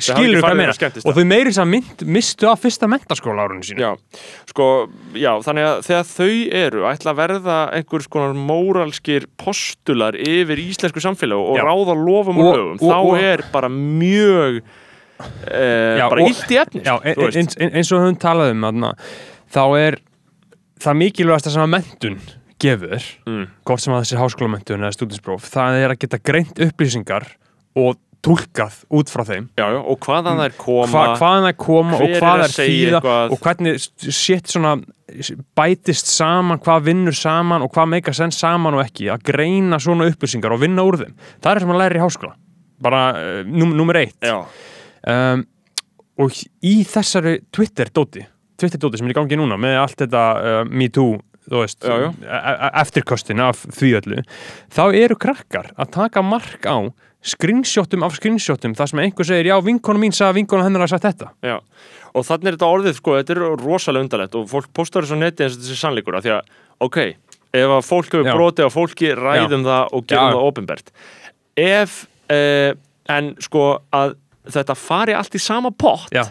[0.00, 3.66] skilur hvað meina skemmtist og þau meiri þess að mynd, mistu á fyrsta mentaskóla árunni
[3.68, 3.90] sínu Já,
[4.48, 4.68] sko,
[5.20, 6.30] já, þannig að þegar þau
[6.62, 11.66] eru ætla að verða einhver skonar móralskir postular yfir íslensku samfélag og Já.
[11.68, 14.62] ráða lofum og lögum, þá og- er bara mjög
[15.50, 17.58] eh, Já, bara illt í efni Já, sko, þú veist.
[17.60, 18.94] eins, og við höfum talað um þarna,
[19.54, 19.98] þá er
[20.84, 22.18] það mikilvægast að mentun
[22.64, 23.46] gefur, Mm.
[23.66, 27.26] hvort sem að þessi háskólamentun eða stúdinspróf, það er að geta greint upplýsingar
[27.76, 29.46] og tólkað út frá þeim.
[29.60, 32.98] Já, já, og hvaðan þær koma Hva, hvaðan það koma og hvað að segja þýða
[33.00, 33.34] eitthvað?
[33.36, 34.72] og hvernig shit svona
[35.58, 39.10] bætist saman, hvað vinnur saman og hvað meika senn saman og ekki.
[39.12, 41.12] Að greina svona upplýsingar og vinna úr þeim.
[41.44, 42.36] Það er sem að læra í háskóla.
[42.84, 44.16] Bara uh, num, nummer eitt.
[45.04, 45.44] Um,
[46.24, 46.32] og
[46.64, 48.24] í þessari Twitter-dóti
[48.60, 51.18] Twitter-dóti sem er í gangi núna með allt þetta uh, Me Too
[51.50, 52.06] veist, Já, já.
[52.24, 54.22] e- e- eftirkostin af því öllu
[54.72, 56.88] þá eru krakkar að taka mark á
[57.24, 60.94] screenshotum af screenshotum þar sem einhver segir, já, vinkona mín sagði að vinkona hennar að
[60.94, 61.58] sagt þetta já
[62.14, 65.22] og þannig er þetta orðið, sko, þetta er rosalega undarlegt og fólk postar þessu á
[65.24, 66.52] neti eins og þessi sannleikur af því að,
[66.86, 66.98] ok,
[67.54, 68.34] ef að fólk hefur Já.
[68.38, 70.34] brotið á fólki, ræðum það og gerum Já.
[70.34, 70.92] það ofinbert
[71.64, 71.96] ef,
[72.30, 72.70] eh,
[73.14, 74.16] en sko að
[74.54, 76.26] þetta fari allt í sama pott Já.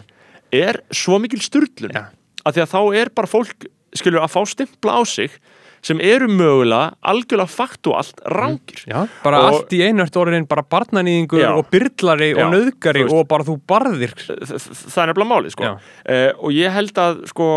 [0.52, 2.06] er svo mikil sturlun Já.
[2.44, 5.36] af því að þá er bara fólk skilur að fá stimpla á sig
[5.84, 10.64] sem eru mögulega algjörlega faktuált rángir Já, bara Og- allt í einu ert orðin bara
[10.64, 11.50] barnanýðingur Já.
[11.58, 14.14] og byrlari Já, og nöðgari og bara þú barðir.
[14.16, 15.74] Það er nefnilega málið sko.
[16.08, 17.48] Uh, og ég held að sko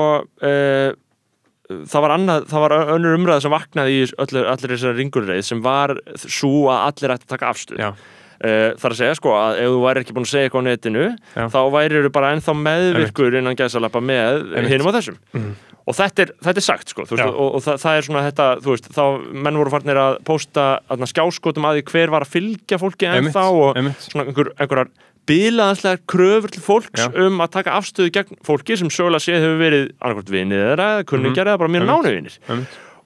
[0.43, 0.91] uh,
[1.67, 5.63] það var annað, það var önnur umræða sem vaknaði í allir, allir þessari ringurreið sem
[5.65, 7.95] var svo að allir ætti að taka afstuð uh,
[8.79, 11.07] þar að segja sko að ef þú væri ekki búin að segja eitthvað á netinu
[11.51, 14.71] þá væri þú bara ennþá meðvirkur innan gæsalappa með Einmitt.
[14.75, 15.17] hinum og þessum
[15.87, 18.47] og þetta er, þetta er sagt sko veist, og, og það, það er svona þetta
[18.67, 19.03] veist, þá
[19.47, 23.31] menn voru farnir að posta aðna, skjáskotum að því hver var að fylgja fólki Einmitt,
[23.31, 24.07] ennþá og einmitt.
[24.09, 24.91] svona einhver, einhverjar
[25.27, 27.09] bilaðanslegar kröfur til fólks Já.
[27.25, 31.07] um að taka afstöðu gegn fólki sem sögulega séð hefur verið annarkvæmt vinnið þeirra eða
[31.09, 31.91] kunningjar eða bara mjög Mhm.
[31.91, 32.37] Nánu vinnir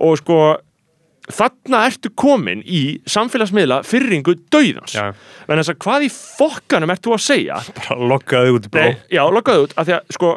[0.02, 0.38] og sko
[1.32, 4.96] þarna ertu komin í samfélagsmiðla fyrringu dauðans.
[4.98, 7.60] En hvað í fokkanum ert þú að segja?
[7.78, 10.32] Bara lokkaði út Nei, já, lokkaðu út, af því að sko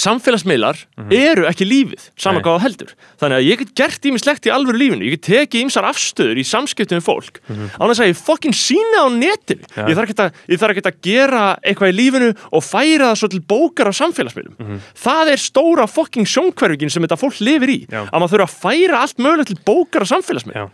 [0.00, 0.78] samfélagsmiðlar
[1.12, 2.38] eru ekki lífið saman.
[2.40, 2.44] Nei.
[2.46, 5.64] hvað það heldur þannig að ég get gert ímislegt í alvöru lífinu ég get tekið
[5.66, 9.60] ímsar afstöður í samskiptum við fólk á þess að ég fokkin sína á netinu.
[9.76, 9.84] Já.
[9.84, 13.18] ég þarf, ekki að, ég þarf ekki að gera eitthvað í lífinu og færa það
[13.20, 14.80] svo til bókar á samfélagsmiðlum Mhm.
[14.96, 18.06] það er stóra fokkin sjónkverfingin sem þetta fólk lifir í Já.
[18.08, 20.70] að maður þurfa að færa allt mögulegt til bókar á samfélagsmiðlum Já.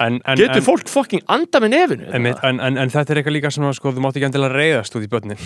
[0.00, 2.06] En, en, getur en, fólk fokkin anda með nefinu?
[2.16, 4.54] En, en, en, en þetta er eitthvað líka sem að sko, þú mátt ekki endilega
[4.56, 5.36] reyðast út í börnin.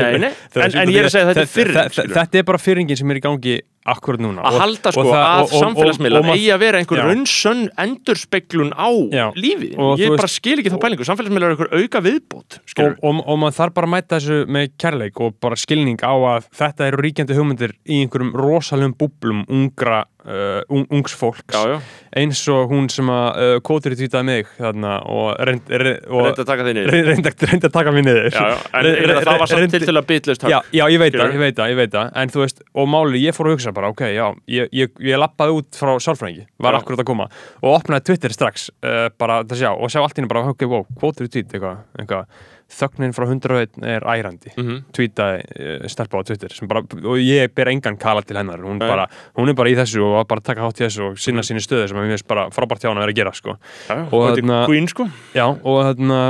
[0.00, 0.30] Nei, nei,
[0.64, 2.14] en- en ég er að segja að þetta er fyrring.
[2.16, 3.54] Þetta er bara fyrringin sem er í gangi
[3.88, 4.42] akkurat núna.
[4.44, 7.04] Að halda sko og það- að samfélagsmiðlar eigi að vera einhver Já.
[7.08, 9.26] raunsönn endurspeglun á Já.
[9.34, 9.72] lífið.
[9.98, 13.56] Ég bara skil ekki þá pælingu, samfélagsmiðlar er einhver auka viðbót og, og, og maður
[13.56, 17.36] þarf bara að mæta þessu með kærleik og bara skilning á að þetta eru ríkjandi
[17.38, 21.48] hugmyndir í einhverjum rosalum búblum ungra, uh, un, ungs fólks.
[21.48, 21.80] Já, já,
[22.20, 26.44] eins og hún sem að uh, kótur í tvítaði mig þarna og reynd, reynd, reynda
[26.44, 26.92] að taka þig niður.
[27.08, 28.28] reynd, reynd, að taka mig niður.
[28.36, 31.56] En það var samt til til að bitlust Já, já, ég veit það, ég veit
[31.56, 32.10] það, ég veit það.
[32.20, 35.18] En þú veist, og máli, ég fór að hugsa bara Ok, já, ég, ég, ég
[35.20, 36.80] lappaði út frá sálfræðingi Var Já.
[36.82, 37.26] akkurat að koma
[37.62, 40.64] Og opnaði Twitter strax uh, Bara til að sjá, og sjá allt henni bara Ok,
[40.70, 42.26] wow, kvótur í tweet, eitthvað, eitthvað
[42.70, 44.82] Þögnin frá 101 er ærandi mm Mhm.
[44.94, 48.78] Tweetaði uh, stelpa á Twitter sem bara, Og ég ber engan kala til hennar Hún,
[48.78, 51.42] bara, hún er bara í þessu og bara að taka hátt í þessu Og sinna
[51.42, 53.56] síni stöðu sem að mér finnst bara frábært hjá hann að vera að gera sko.
[53.90, 56.20] og Og þarna- queen sko Já, og þarna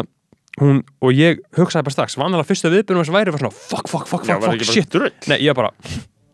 [0.60, 4.08] hún, og ég hugsaði bara strax vanlega fyrstu viðbyrjum sem væri var svona fuck, fuck,
[4.10, 5.70] fuck, já, fuck, var fuck, shit Nei, ég bara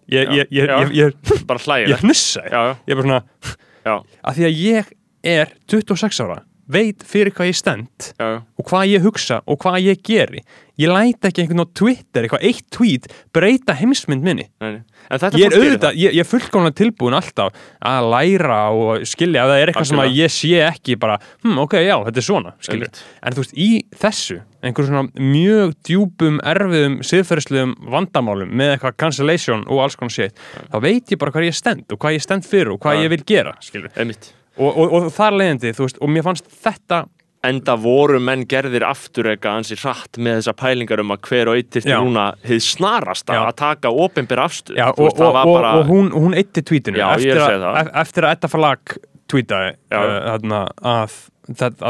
[0.07, 1.17] ég, ég, ég, ég, ég,
[1.47, 2.53] bara ég hlægilegt hnussaði.
[2.53, 4.93] Já, já, ég bara svona, að því að ég
[5.27, 6.41] er 26 ára
[6.73, 10.43] veit fyrir hvað ég stend já, og hvað ég hugsa og hvað ég geri.
[10.77, 14.45] Ég læt ekki einhvern á Twitter eitthvað eitt tweet breyta heimsmynd minni.
[14.61, 19.47] Nei, ég er auðvitað, ég, ég er fullkomlega tilbúin alltaf að læra og skilja.
[19.47, 22.29] Ef það er eitthvað sem að ég sé ekki bara, hm, ok, já, þetta er
[22.29, 28.75] svona skilja, en þú veist, í þessu einhver svona mjög djúpum erfiðum, siðferðslegum vandamálum með
[28.75, 32.19] eitthvað cancellation og alls konar shit þá veit ég bara hvað ég stend og hvað
[32.19, 33.07] ég stend fyrir og hvað Já.
[33.07, 34.33] ég vil gera, skilja Einmitt.
[34.57, 37.05] Og, og, og þar leiðandi, þú veist, og mér fannst þetta
[37.47, 41.59] Enda voru menn gerðir aftur eitthvað ansi hratt með þessar pælingar um að hver og
[41.61, 43.43] eitt til núna hið snarasta Já.
[43.45, 47.93] að taka opinber afstöð og, og, bara- og hún, hún eitti tweetinu Já, eftir, að
[48.03, 48.97] eftir að Edda Falag
[49.31, 50.01] tweetaði Já.
[50.01, 50.67] uh,
[50.97, 51.17] að,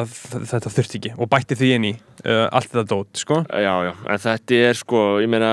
[0.02, 0.18] að
[0.50, 3.40] þetta þurfti ekki og bætti því inn í uh, allt þetta dót sko.
[3.48, 5.52] Já, já, en þetta er sko, ég meina,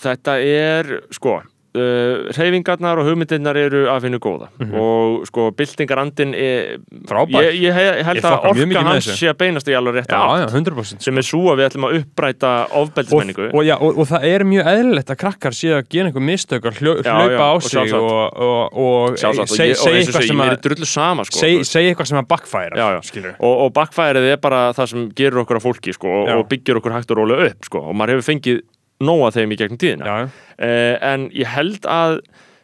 [0.00, 1.40] þetta er sko,
[1.74, 4.48] uh, reyfingarnar og hugmyndirnar eru að finna góða.
[4.78, 7.06] Og sko, byltingarandin er, Mhm.
[7.08, 7.46] Frábær.
[7.48, 10.48] ég, ég, he- held Ég að orka hans sé að beinast í alveg rétt já,
[10.52, 13.50] 100% sem er svo að við ætlum að uppræta og, ofbeldismenningu.
[13.54, 16.62] Og, já, og, og það er mjög eðlilegt að krakkar séu að gera einhver mistök
[16.68, 19.92] að hljó, Já, hlaupa já, á og sig og, og, og og, og segja og
[19.92, 23.00] eitthvað sem að sko, segja eitthvað sem að backfæra
[23.40, 26.78] og, og bakfærið er bara það sem gerur okkur að fólki sko, og, og byggir
[26.80, 28.62] okkur hægt og rólega upp sko, og maður hefur fengið
[29.02, 32.18] nóga þeim í gegnum tíðina uh, en ég held að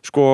[0.09, 0.25] sko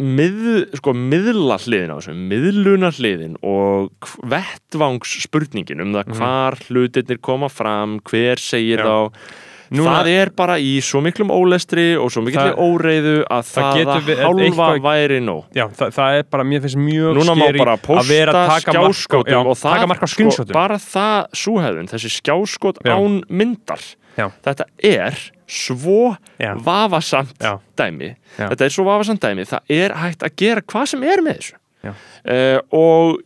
[0.00, 0.40] mið,
[0.80, 3.90] sko miðla hliðin á þessu miðluna hliðin og
[4.32, 8.86] vettvangs spurningin um það hvar hlutirnir koma fram hver segir Mhm.
[8.86, 8.90] Já.
[9.10, 13.84] þá Núna- það er bara í svo miklum ólestri og svo Það- óreiðu að það
[13.86, 17.14] það, við- hálfa eitthvað- væri nóg Já, það, það er bara, mér finnst mjög
[17.58, 22.76] bara að vera að taka skjáskotum já, og það, sko, bara það súhefðun, þessi skjáskot
[22.84, 22.96] Já.
[22.98, 23.78] án myndar
[24.20, 24.26] Já.
[24.44, 25.16] þetta er
[25.50, 26.52] svo Já.
[26.66, 27.54] vafasamt Já.
[27.80, 31.40] dæmi þetta er svo vafasamt dæmi, það er hægt að gera hvað sem er með
[31.40, 31.56] þessu
[31.90, 33.24] uh, og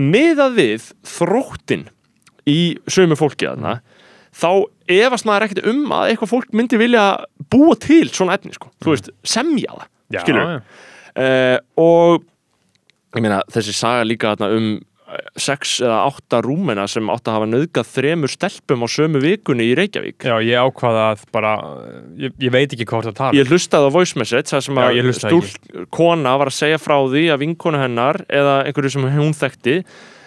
[0.00, 1.86] miðað við þróttin
[2.50, 3.78] í sömu fólki þarna
[4.34, 4.50] þá
[4.90, 7.06] efast maður ekkert um að eitthvað fólk myndi vilja
[7.50, 10.24] búa til svona efni, sko, þú veist, semja það Mm.
[10.24, 12.24] Skilur uh, og
[13.14, 14.80] ég meina þessi saga líka þarna um eh,
[15.40, 19.74] sex eða átta rúmena sem átt að hafa nöðgað þremur stelpum á sömu vikunni í
[19.78, 21.54] Reykjavík Já, ég ákvaða að bara,
[22.20, 23.38] ég, ég veit ekki hvað það tala.
[23.38, 26.96] Ég hlustaði á voice message þar sem Já, að stúl kona var að segja frá
[27.10, 29.80] því að vinkonu hennar eða einhverju sem hún þekkti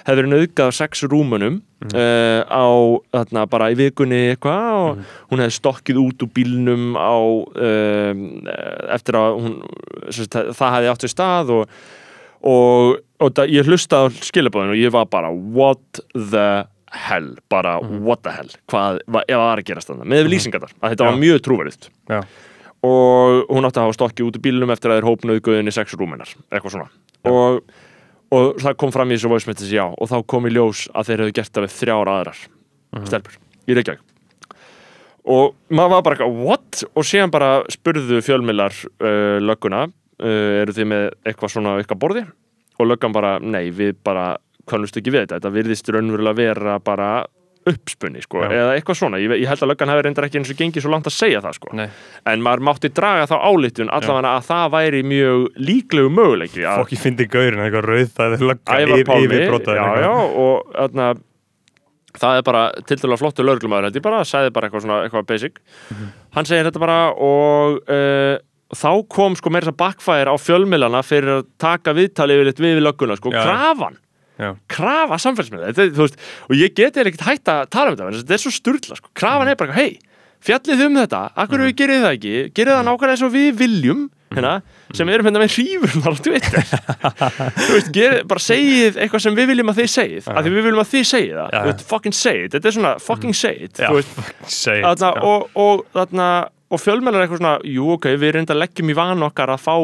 [0.03, 1.95] nöðgað á sex rúmunum Mhm.
[1.99, 2.65] uh, á
[3.11, 8.21] þarna bara í vikunni eitthvað og hún hefði stokkið út úr bílnum á um,
[8.95, 9.57] eftir að hún
[10.55, 11.73] það hefði átt sér stað og,
[12.43, 16.47] og, og það, ég hlustaði á skilabóðinu og ég var bara what the
[16.93, 17.29] hell?
[17.49, 18.01] Bara Mhm.
[18.05, 18.49] what the hell?
[18.69, 21.21] Hvað, var að gerast þannig með lýsingar þar, þetta var Já.
[21.23, 22.19] mjög trúverið Já.
[22.83, 25.95] og hún átti að hafa stokkið út í bílnum eftir að þeir hópnuðu guðinni sex
[25.95, 26.89] rúminar eitthvað svona.
[27.25, 27.61] Og,
[28.31, 31.19] og það kom fram í þessu message já og þá kom í ljós að þeir
[31.23, 32.41] hefðu gert það við þrjár aðrar
[33.07, 33.99] stelpur í Reykjavík.
[35.25, 36.83] Og maður var bara eitthvað what?
[36.99, 39.85] Og síðan bara spurðu fjölmiðlar uh, lögguna
[40.19, 42.25] uh, eru þið með eitthvað svona ykkar borði?
[42.81, 44.33] Og löggan bara nei við bara
[44.69, 45.39] kannast ekki við þetta.
[45.39, 47.09] Þetta virðist raunverulega vera bara
[47.63, 48.49] uppspunni sko, Já.
[48.51, 49.19] eða eitthvað svona.
[49.23, 51.39] Ég, ég held að löggan hefur reyndar ekki eins og gengið svo langt að segja
[51.45, 51.69] það sko.
[51.79, 51.85] Nei,
[52.27, 57.03] en maður mátti draga þá álitun allavega að það væri mjög líklegu möguleiki að ég
[57.05, 59.29] fyndi gaurinn eitthvað rauð það er lögga Ævar Pálmi.
[59.29, 60.03] yfirbrotaður já, eitthvað.
[60.03, 61.07] já, og þarna
[62.23, 65.29] það er bara til dæla flottu lögreglumæður held ég bara, sagði bara eitthvað svona eitthvað
[65.31, 65.61] basic.
[65.93, 66.11] Mhm.
[66.35, 68.35] hann segir þetta bara og uh,
[68.77, 72.81] þá kom sko meira þess að backfire á fjölmilana fyrir að taka viðtali við, við
[72.83, 73.43] lögguna, sko, Já.
[73.43, 73.99] krafan.
[74.33, 74.55] Já.
[74.65, 78.97] krafa samfélagsmiðla og ég geti ekkert hægt að tala um þetta þetta er svo sturla,
[78.97, 79.11] sko.
[79.13, 79.99] krafan er bara hei,
[80.43, 82.33] fjallið um þetta, akkur við gerið það ekki?
[82.57, 84.01] Gerið það nákvæmlega eins og við viljum
[84.33, 84.53] hérna,
[84.97, 86.65] sem erum hérna með hrífurnar á Twitter.
[87.75, 90.83] Veist, gerið, bara segið eitthvað sem við viljum að þið segið af því við viljum
[90.83, 93.93] að þið segið það, veist, fucking say it þetta er svona, fucking say it þú
[93.99, 95.23] veist, Say it, þarna, já.
[95.29, 96.29] og, og þarna
[96.73, 99.75] og fjölmjölar eitthvað svona, jú ok, við reynda að leggjum í van okkar að fá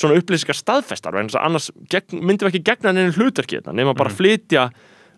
[0.00, 3.98] svona upplýsingar staðfestar, en annars gegn, myndum við ekki gegna neina hlutverki þetta, nema Mhm.
[4.00, 4.70] bara flytja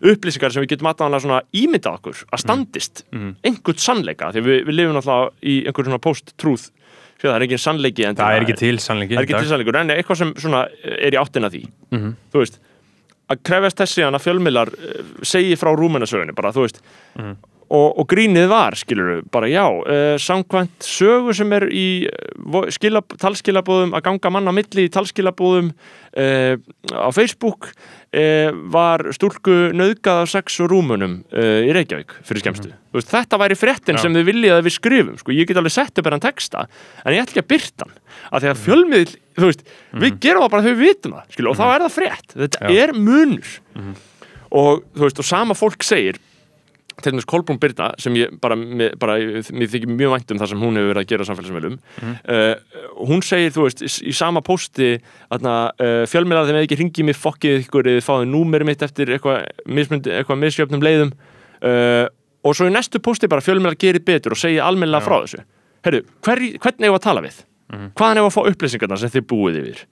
[0.03, 3.35] upplýsingar sem við getum aðdáðanlega svona ímyndað okkur að standist Mhm.
[3.43, 6.69] einhvern sannleika, því við, við lifum alltaf í einhvern svona post-truth
[7.23, 9.47] Sér, það er ekki sannleiki en Það er ekki til sannleiki það er ekki til
[9.53, 12.15] sannleikur, en eitthvað sem svona er í áttina því Mhm.
[12.33, 12.59] þú veist
[13.29, 16.81] að krefjast þess síðan að fjölmiðlar eh, segi frá rúmenasögunni bara, þú veist
[17.17, 17.35] Mhm.
[17.73, 23.15] Og, og grínið var, skilur bara já, uh, samkvæmt sögu sem er í uh, skilab,
[23.21, 26.53] talskilabóðum að ganga mann á milli í talskilabóðum uh,
[26.93, 32.69] á Facebook uh, var stúlku nöðgað af sex og rúmunum í Reykjavík fyrir skemmstu.
[32.93, 34.03] Þú veist, þetta væri fréttin Já.
[34.03, 36.67] sem þið viljið að við skrifum, sko, ég get alveg sett upp enn texta,
[37.01, 37.95] en ég ætla ekki að byrta hann
[38.29, 39.63] að því að fjölmiðl, þú veist
[40.03, 42.35] við gerum það bara þegar við vitum það, skilur, og þá er það frétt.
[42.37, 42.83] Þetta Já.
[42.83, 43.55] er munur.
[44.53, 46.21] Og þú veist, og sama fólk segir
[47.01, 50.51] til dæmis Kolbrún Byrna sem ég bara, mér, bara mér þykir mjög vænt um það
[50.51, 51.77] sem hún hefur verið að gera á samfélagsmiðlum.
[52.03, 55.39] Uh, hún segir, þú veist, í, sama pósti uh,
[56.09, 60.41] fjölmiðlar þeim eða ekki ringið mér fokkið ykkur eða fáið númeri mitt eftir eitthvað eitthvað
[60.43, 61.15] misjöfnum leiðum.
[61.63, 62.05] Uh,
[62.43, 65.41] og svo í næstu pósti bara fjölmiðlar gerir betur og segja almennilega frá þessu.
[65.87, 67.41] Herru, hver, hvernig hefur að tala við?
[67.73, 69.83] Hvaðan hefur að fá upplýsingarna sem þið búið yfir?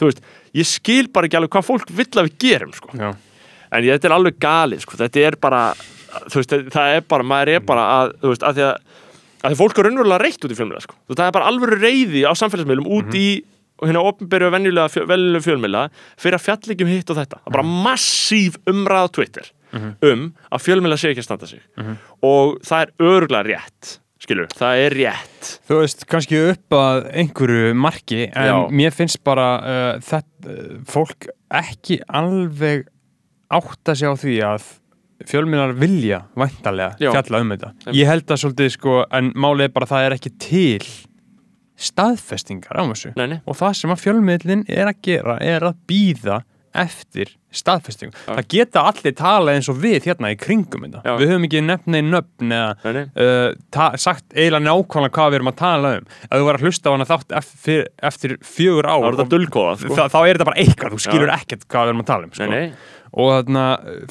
[0.00, 0.22] Þú veist,
[0.56, 2.92] ég skil bara ekki alveg hvað fólk vill að við gerum, sko.
[3.70, 4.98] En ég, þetta er alveg galið sko.
[4.98, 5.62] þetta er bara
[6.26, 8.98] þú veist, það er bara, maður er bara að þú veist, að því að,
[9.40, 10.98] að því fólk er raunverulega reitt út í fjölmiðla sko.
[11.14, 13.28] Það er bara alveg reyði á samfélagsmiðlum út í
[13.80, 15.86] hérna opnbyrju og venjulega fjö, venjulega fjölmiðla
[16.20, 17.40] fyrir að fjalla ekki um hitt og þetta.
[17.40, 19.50] Það er bara massíf umræð á Twitter
[20.10, 21.64] um að fjölmiðla sé ekki að standa sig.
[22.26, 25.50] Og það er örgulega rétt skilur, það er rétt.
[25.68, 28.56] Þú veist, kannski upp að einhverju marki en Já.
[28.82, 32.84] mér finnst bara uh, þetta, uh, fólk ekki alveg
[33.50, 34.68] átta sig á því að
[35.28, 37.10] fjölmiðlar vilja væntalega Já.
[37.12, 37.72] fjalla um þetta.
[37.92, 40.90] Ég held að svolítið sko, en málið er bara að það er ekki til
[41.80, 43.38] staðfestingar á þessu Nei, nei.
[43.48, 46.40] og það sem að fjölmiðlinn er að gera er að býða
[46.74, 48.14] eftir staðfestingu.
[48.14, 48.36] Já.
[48.36, 51.00] Það geta allir tala eins og við hérna í kringum þetta.
[51.02, 51.14] Já.
[51.18, 55.58] Við höfum ekki nefn neinn nöfn eða uh, sagt eiginlega nákvæmlega hvað við erum að
[55.58, 59.82] tala um ef þú var að hlusta á hana þátt eftir, eftir fjögur og- dulkóðað
[59.82, 59.98] sko.
[59.98, 62.34] þá, þá er þetta bara eitthvað, þú skilur ekkert hvað við erum að tala um
[62.38, 62.46] sko.
[62.46, 62.96] Nei, nei.
[63.10, 63.64] og þarna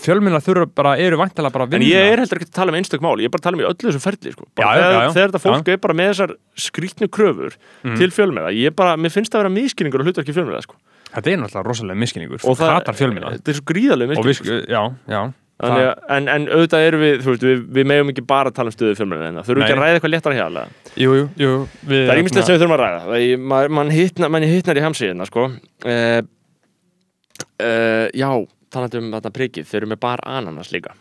[0.04, 2.74] fjölminna þurfa bara, eru vantilega bara að En vinna ég er heldur ekki að tala
[2.74, 4.48] um einstök mál, ég er bara að tala um í öllu þessu ferli sko.
[4.60, 6.36] Já, já, já, þegar þetta fólk er bara með þessar
[6.68, 7.56] skrýtnu kröfur
[7.96, 10.76] til fjölmiða, ég bara, mér finnst það að vera miskilningur og hlutverki fjölmiða sko.
[11.16, 14.82] Þetta er náttúrulega rosalega miskinningur og það hatar fjölminna þetta er svo gríðarlega sk- já,
[15.10, 15.22] já
[15.60, 18.72] Þannig að, en, en auðvitað erum við, veist, við, við megum ekki bara að tala
[18.72, 20.46] um stöðu fjölmiðla en það þurfum ekki að ræða eitthvað léttara hjá
[21.04, 21.50] jú, jú, jú,
[21.84, 23.02] við, Það er ýmislegt sem við þurfum að ræða.
[23.10, 25.50] Það mann hitnar, man hitnar í hamsi hérna, sko.
[25.84, 26.22] Uh,
[27.60, 28.30] uh, Já,
[28.72, 30.96] talandi um þetta prikið þeir eru með bar ananas líka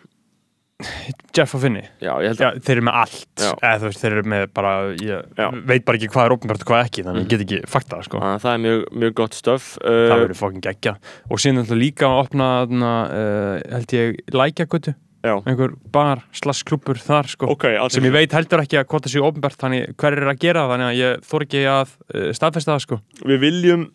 [1.34, 1.80] Jeff og Finni?
[1.98, 3.24] Já, Já, þeir eru með allt.
[3.42, 5.48] Þú veist, þeir eru með bara ég Já.
[5.66, 8.20] veit bara ekki hvað er opinbært og hvað ekki þannig ég get ekki fakta sko.
[8.22, 10.94] Að, það er mjög, mjög gott stöf það uh, verður fokkin geggja
[11.26, 14.94] og síðan ætla líka að opna þarna, uh, held ég lækjagötu
[15.28, 17.48] einhver bar, slass klubur þar sko.
[17.50, 20.30] Ok, alls sem ég veit heldur ekki að hvort það séu opinbært þannig hver er
[20.30, 23.00] að gera þannig að ég þór ekki að uh, staðfesta það sko.
[23.26, 23.88] Við viljum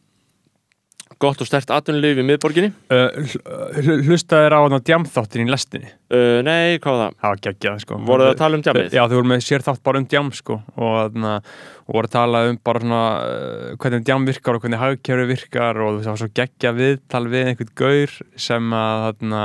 [1.22, 2.70] gott og stert atvinnulíf í miðborginni.
[2.94, 3.42] Uh, hl-
[3.84, 5.92] hl- hlustaðir á þarna djamþáttin í lestinni.
[6.14, 7.18] Uh, Nei, hvað var það?
[7.20, 8.00] það var geggjað sko.
[8.08, 8.96] Voruð þið að tala um djamið?
[8.98, 11.36] Já, þau voru með sér þátt bara um djam sko og, þarna,
[11.84, 15.84] og voru að tala um bara svona uh, hvernig djam virkar og hvernig hagkjöru virkar
[15.84, 19.44] og það var svo geggja viðtal við einhvern gaur sem að þarna,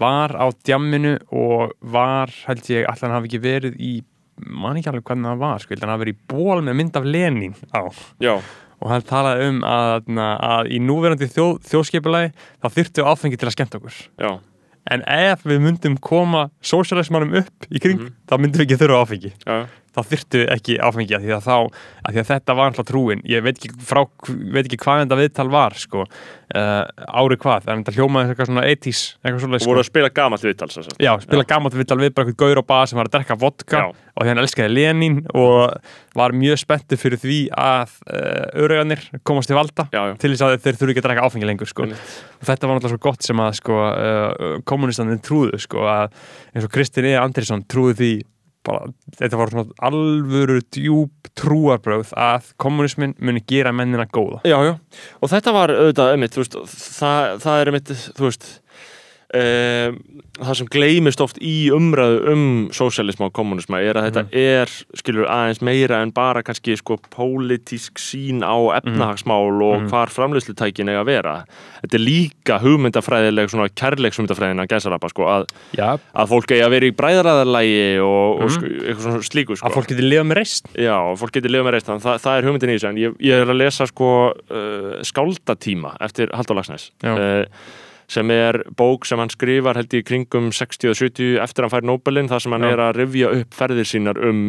[0.00, 3.98] var á djamminu og var, held ég, allan hafi ekki verið í
[4.40, 7.04] man ekki alveg hvernig það var sko, hann hafi verið í ból með mynd af
[7.04, 7.82] Lenin á.
[8.24, 8.34] Já,
[8.80, 13.54] og hann talaði um að, að í núverandi þjóð, þjóðskipulagi þá þyrftu áfengi til að
[13.56, 13.98] skemmta okkur.
[14.20, 14.30] Já,
[14.90, 18.14] en ef við myndum koma sósialismannum upp í kring Mhm.
[18.26, 19.32] þá myndum við ekki þurfa áfengi.
[19.46, 21.56] Já, þá þyrftu ekki áfengi að því að, þá,
[22.04, 25.18] að, því að þetta var alltaf trúin ég veit ekki, frá, veit ekki hvað þetta
[25.20, 26.82] viðtal var sko, uh,
[27.20, 29.76] ári hvað en þetta hljómaði eitthvað svona 80s eitthvað voru sko.
[29.82, 30.94] að spila gamalt viðtal sagt.
[31.02, 33.82] Já, spila gammalt viðtal við bara eitthvað gaur á bað sem var að drekka vodka
[33.82, 33.90] Já.
[33.90, 35.76] og hann elskaði Lenin og
[36.18, 40.14] var mjög spenntur fyrir því að uh, öruganir komast til valda Já, já.
[40.22, 41.86] til þess að þeir þurfi ekki að drekka áfengi lengur sko.
[41.90, 46.14] Og þetta var náttúrulega svo gott sem að sko, uh, kommunistandinn trúðu sko, að
[46.54, 47.16] eins og Kristinn E.
[47.20, 48.12] Andrisson trúðu því
[48.66, 54.42] bara, þetta var svona alvöru djúb trúarbröð að kommunismin muni gera mennina góða.
[54.48, 54.74] Já, já,
[55.20, 56.58] og þetta var auðvitað einmitt, þú veist,
[56.98, 58.50] það, það er einmitt, þú veist
[59.36, 59.98] um,
[60.40, 65.26] það sem gleymist oft í umræðu um sósialisma og kommunisma er að þetta er, skilur,
[65.30, 71.10] aðeins meira en bara kannski sko pólitísk sín á efnahagsmál og hvar framleiðslutækin eiga að
[71.10, 71.34] vera.
[71.82, 76.90] Þetta er líka hugmyndafræðileg svona kærleikshugmyndafræðina gæsarapa sko að, Já, að fólk eiga að vera
[76.90, 79.68] í bræðraðarlægi og, og sko, eitthvað svona slíku sko.
[79.68, 82.24] Að fólk geti lifað með reist Já, fólk getur lifað með reist þannig að það,
[82.24, 86.32] það er hugmyndin í þessu en ég, ég er að lesa sko uh, skáldatíma eftir
[86.36, 87.14] Halldór Lagsnes Já.
[87.14, 87.78] uh,
[88.10, 91.84] sem er bók sem hann skrifar held í kringum 60 og 70 eftir hann fær
[91.86, 92.72] Nobelin þar sem hann Já.
[92.74, 94.40] er að rifja upp ferðir sínar um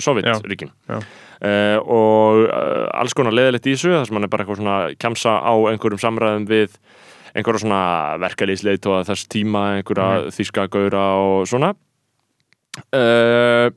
[0.00, 4.62] Sovjetríkin uh, og uh, alls konar leðilegt í þessu þar sem hann er bara eitthvað
[4.62, 6.78] svona kjamsa á einhverjum samræðum við
[7.36, 7.82] einhverja svona
[8.24, 10.32] verkalýsleit og þess tíma einhverja Mhm.
[10.36, 11.74] þýska gaura og svona
[12.92, 13.68] uh,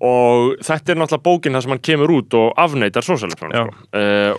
[0.00, 3.02] og þetta er náttúrulega bókin þar sem hann kemur út og afneitar
[3.52, 3.64] Já.
[3.66, 3.98] sko.
[3.98, 4.38] uh,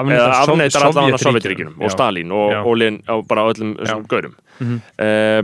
[0.00, 1.24] afneitar allan að.
[1.24, 4.80] Sovjetríkinum og Stalin og, og, Lin, og bara öllum þessum gaurum Mhm.
[5.00, 5.42] uh,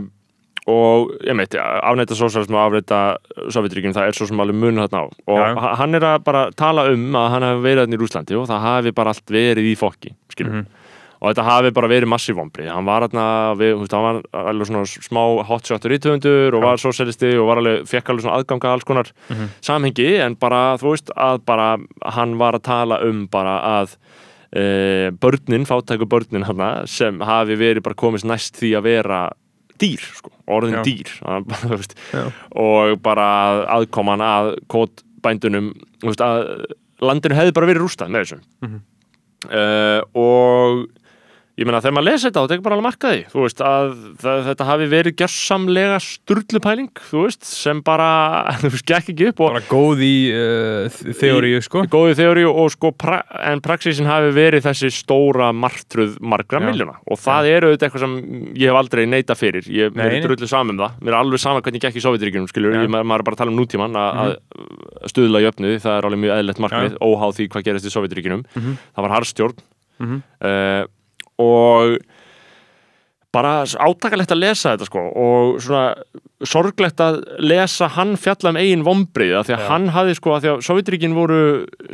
[0.67, 3.17] og ég meit, afneita sósælism og afneita
[3.49, 5.55] Sovjetríkinum, það er svo sem alveg munur þarna á og Já.
[5.63, 8.47] ha- hann er að bara tala um að hann hafi verið þarna í Rúslandi og
[8.49, 10.65] það hafi bara allt verið í fokki skilur Mhm.
[11.21, 16.61] Og þetta hafi bara verið massíf vombri hann var alveg svona smá hotshotur ítöfundur og
[16.63, 19.49] var sósælisti og var alveg, fekk alveg svona aðganga alls konar Mhm.
[19.61, 23.95] samhengi en bara, þú veist, að bara hann var að tala um bara að
[24.53, 29.29] e, börnin, fátæku börnin hana, sem hafi verið bara komist næst því að vera
[29.77, 30.83] dýr, sko, orðin Já.
[30.83, 31.09] dýr
[31.49, 31.95] bara, veist,
[32.55, 36.65] og bara aðkoman að kótbændunum veist, að
[37.01, 38.79] landinu hefði bara verið rústað með þessu Mhm.
[39.51, 40.87] uh, og
[41.57, 43.87] ég meina þegar maður lesa þetta og tekur bara alveg markaði þú veist að
[44.21, 48.09] það, þetta hafi verið gjörsamlega sturlupæling þú veist sem bara
[48.61, 51.83] þú veist gekk ekki upp og bara góð í uh, þeoríu sko.
[51.89, 56.67] góði þeóri og sko pra en praxísin hafi verið þessi stóra martruð margra Já.
[56.69, 58.15] miljóna og það er auðvitað eitthvað sem
[58.57, 59.65] ég hef aldrei neita fyrir.
[59.71, 60.97] Ég Nei, mér er drullu saman um það.
[61.01, 62.83] Mér er alveg sama hvernig gekk í Sovjetríkjunum skilur Já.
[62.85, 66.21] ég, maður er bara að tala um nútíman að að stuðla jöfnuði, það er alveg
[66.23, 68.77] mjög eðlilegt markmið óháð því hvað gerist í Sovjetríkjunum Mhm.
[68.93, 70.87] það
[71.39, 71.97] og
[73.35, 75.95] bara átakalegt að lesa þetta sko og svona
[76.47, 79.67] sorglegt að lesa hann fjalla um eigin vombrið að því að Já.
[79.67, 81.39] hann hafði sko að því að Sovjetríkin voru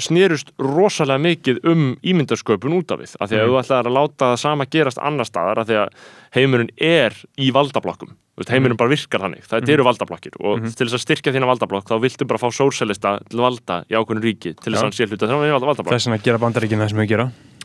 [0.04, 3.50] snerust rosalega mikið um ímyndarsköpun út af við að því að Mhm.
[3.50, 5.90] þú ætlaðir að láta það sama gerast annar staðar að því að
[6.38, 8.14] heimurinn er í valdablokkum
[8.50, 10.76] heimurinn bara virkar þannig, það eru valdablokkir og Mhm.
[10.76, 14.24] til þess að styrkja þína valdablokk þá viltu bara fá sósælista til valda í ákveðinu
[14.24, 14.80] ríki til þess Já.
[14.80, 15.94] að hann sé hluta þegar hann er valdablokk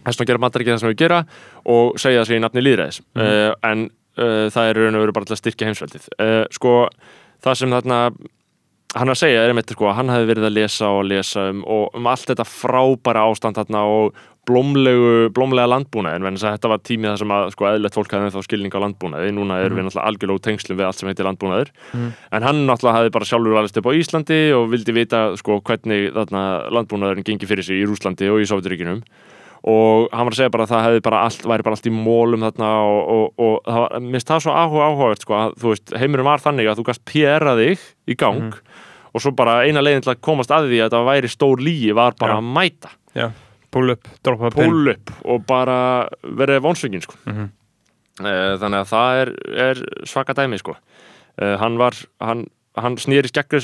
[0.08, 2.64] þess að gera bandaríkinn það sem við gera það og segja það sér í nafni
[2.66, 3.28] líðræðis Mhm.
[3.28, 3.84] uh, en
[4.18, 6.08] uh, það er raun og veru bara til að styrkja heimsveldið.
[6.18, 6.74] Uh, sko
[7.44, 8.00] það sem þarna
[8.96, 11.94] hann að segja er einmitt sko hann hefði verið að lesa og lesa um, og
[11.94, 14.16] um allt þetta frábæra ástand þarna og
[14.48, 18.46] blómlegu, blómlega landbúnaðin en þetta var tímið þar sem að sko eðlert fólk hafði þá
[18.46, 21.72] skilning á landbúnaði, núna erum við náttúrulega algjörlega úr tengslum við allt sem heitir landbúnaður.
[21.92, 22.12] Mhm.
[22.32, 26.12] en hann náttúrulega hafði bara sjálfur alveg upp á Íslandi og vildi vita sko hvernig
[26.16, 29.02] þarna landbúnaðurinn gengi fyrir sig í Rúslandi og í Sovjeturíkinum
[29.68, 31.94] og hann var að segja bara að það hefði bara allt, væri bara allt í
[31.94, 35.72] mólum þarna og, og, og það var, minnst það svo áhuga áhugavert sko, að þú
[35.74, 38.58] veist, heimurinn var þannig að þú gast PR-a þig í gang
[39.08, 41.92] og svo bara eina leiðin til að komast að því að þetta væri stór lígi
[41.96, 42.40] var bara Já.
[42.40, 43.28] að mæta já,
[43.74, 45.78] pull up, droppa pull upp og bara
[46.22, 47.16] verið vonsvingin sko.
[47.28, 47.48] Mhm.
[48.18, 49.28] Eh, þannig að það er,
[49.68, 50.74] er svaka dæmi sko.
[51.38, 51.94] Eh, hann var
[52.24, 52.46] hann,
[52.84, 53.60] hann snýrist gegn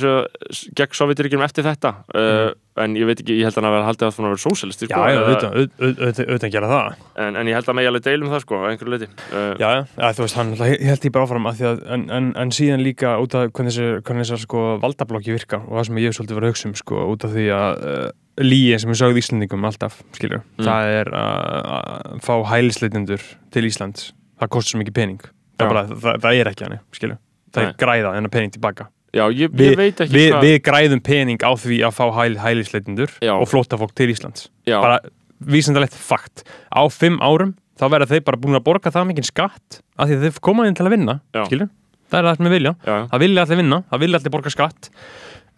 [0.78, 2.52] gegn Sovjetiríkjum eftir þetta uh,
[2.82, 4.90] en ég veit ekki, ég held að hann hafi haldið að það sósalisti Mhm.
[4.90, 6.96] já, sko, já, auðvitað, gera það.
[7.24, 9.68] En, en ég held að megi alveg deilum það sko, á einhverju leiti uh, Já,
[9.84, 12.82] já, þú veist, hann ég held ég bara áfram að að, en, en, en síðan
[12.82, 13.76] líka út af hvernig
[14.24, 17.04] þessar, sko valdablokki virka og það sem ég hef svolítið verið að hugsa um sko
[17.14, 18.08] út af því að uh,
[18.42, 20.66] líi sem við sögðu Íslandingum alltaf, skilur, Mm.
[20.66, 23.22] það er að að fá hælisleitindur
[23.54, 24.10] til Íslands,
[24.40, 25.20] það kostar svo mikið pening.
[25.54, 27.18] Það, bara, það, það er ekki hann, skilur
[27.54, 30.46] það er græða en að pening tilbaka já, ég, Vi, ég veit ekki við, hvað
[30.48, 34.48] við græðum pening á því að fá hæl, hælisleitindur og flóta fólk til Íslands.
[34.68, 34.98] Já, bara
[35.44, 36.44] vísendalegt fakt.
[36.72, 40.18] Á fimm árum þá verða þeir bara búin að borga það mikið skatt af því
[40.18, 41.42] að þeir koma inn til að vinna Já.
[41.48, 41.70] skilur,
[42.10, 42.74] það er það sem við vilja.
[42.86, 44.90] Já, það vilja allir vinna, það vilja allir borga skatt.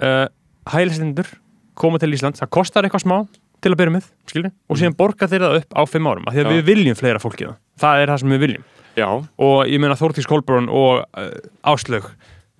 [0.00, 0.26] Uh,
[0.72, 1.28] hælislindur
[1.76, 3.18] koma til Ísland, það kostar eitthvað smá
[3.64, 6.34] til að byrja með, skilur, og síðan borga þeir það upp á fimm árum, af
[6.36, 6.56] því að Mm.
[6.56, 8.64] Við viljum fleira fólki það, það er það sem við viljum.
[8.96, 9.08] Já,
[9.44, 11.30] og ég meina Þórtís Kolbrún og uh,
[11.68, 12.08] Áslög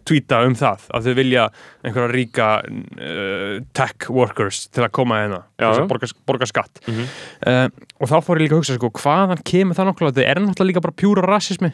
[0.07, 1.47] tvíta um það að þau vilja
[1.83, 6.85] einhverja ríka uh, tech workers til að koma hérna til þess að borga, borga skatt.
[6.87, 7.11] Mhm.
[7.47, 7.67] uh,
[8.01, 10.71] og þá fór ég líka að hugsa sko, hvaðan kemur það náttúrulega, þetta er náttúrulega
[10.73, 11.73] líka bara pjúra rasismi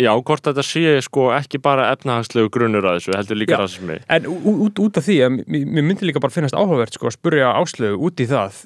[0.00, 4.28] já, hvort þetta sé sko ekki bara efnahagslegu grunnur að þessu, heldur líka rasismi en
[4.30, 8.00] út, út af því að mér myndi líka bara finnast áhugavert sko, að spurja Áslög
[8.08, 8.62] út í það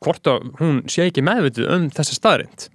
[0.00, 2.68] hvort að hún sé ekki meðvituð um þessa staðrind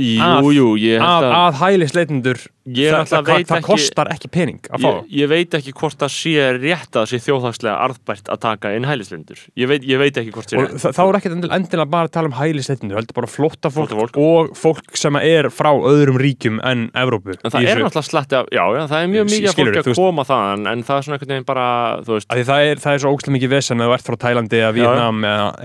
[0.00, 4.60] jú, jú, ég held að, að hælisleitindur ég það, það, það ekki kostar ekki pening
[4.70, 8.28] að fá ég, ég veit ekki hvort það sé rétt að það sé þjóðhagslega arðbært
[8.30, 10.78] að taka inn hælislindur ég veit, ég veit ekki hvort sé og rétt.
[10.78, 14.16] þa- þá er endil, endilega bara að tala um hælisleitindur heldur bara flótta fólk, Flóttafólk.
[14.22, 17.34] og fólk sem er frá öðrum ríkjum en Evrópu.
[17.42, 19.98] En það er náttúrulega slatti af, já, já, það er mjög mikið að þú að
[19.98, 21.66] koma þaðan en það er svona einhvern veginn bara,
[22.06, 24.72] það er, það er svo ógstlega mikið vesen að þú ert frá Tælandi eða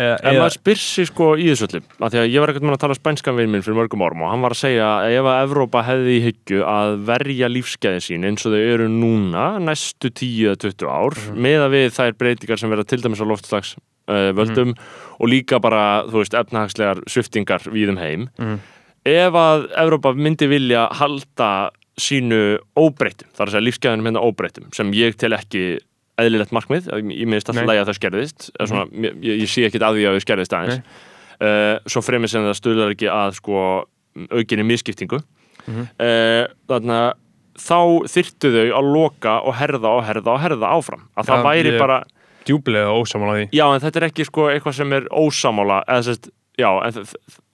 [0.01, 1.67] eða, En maður spyr sig sko í þessu
[6.87, 11.87] að verja lífsgæði sín eins og þau eru núna næstu 10-20 ár með að við
[11.97, 14.73] þær breytingar sem verða til dæmis á loftslags uh, völdum
[15.17, 18.29] og líka bara, þú veist, efnahagslegar sviftingar við um heim.
[18.37, 18.59] Mhm.
[19.07, 24.91] ef að Evrópa myndi vilja halda sínu óbreytum, þar að segja lífsgæðinum hérna óbreytum sem
[24.93, 25.79] ég tel ekki
[26.17, 28.85] eðlilegt markmið, ég minnst alltaf að það skerðist mm svona,
[29.21, 30.81] ég, ég sé ekkit að því að við skerðist aðeins.
[31.37, 33.63] Uh, svo fremið sem það stuðlar ekki að sko
[34.33, 35.19] aukinni miskiptingu
[35.67, 37.13] Uh, þannig að
[37.57, 37.79] þá
[38.13, 41.05] þyrftu þau að loka og herða og herða og herða áfram.
[41.17, 42.01] Að það Já, væri bara,
[42.47, 43.45] djúblega ósamála því.
[43.57, 47.01] Já en þetta er ekki sko eitthvað sem er ósamála eða sérst, já, en þú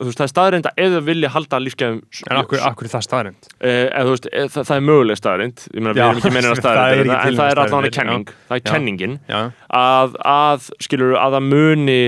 [0.06, 3.50] veist, það er staðreind að þau vilja halda lífsgæðum En akkur, akkur er það staðrind
[3.60, 6.22] Eh, eða þú veist, eh, það, það er möguleg staðrind ég meina, við Já, erum
[6.22, 8.28] ekki meina staðrind en það er neina allavega staðreyndir, kenning.
[8.52, 8.70] Það er Já.
[8.72, 9.18] kenningin.
[9.32, 9.42] Já,
[9.82, 12.00] að, að skilur, að það muni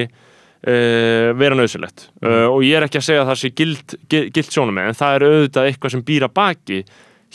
[0.65, 2.29] vera nöðsilegt Mm.
[2.31, 4.93] uh, og ég er ekki að segja að það sé gild, gild, gild sjónum en
[4.97, 6.79] það er auðvitað eitthvað sem býra baki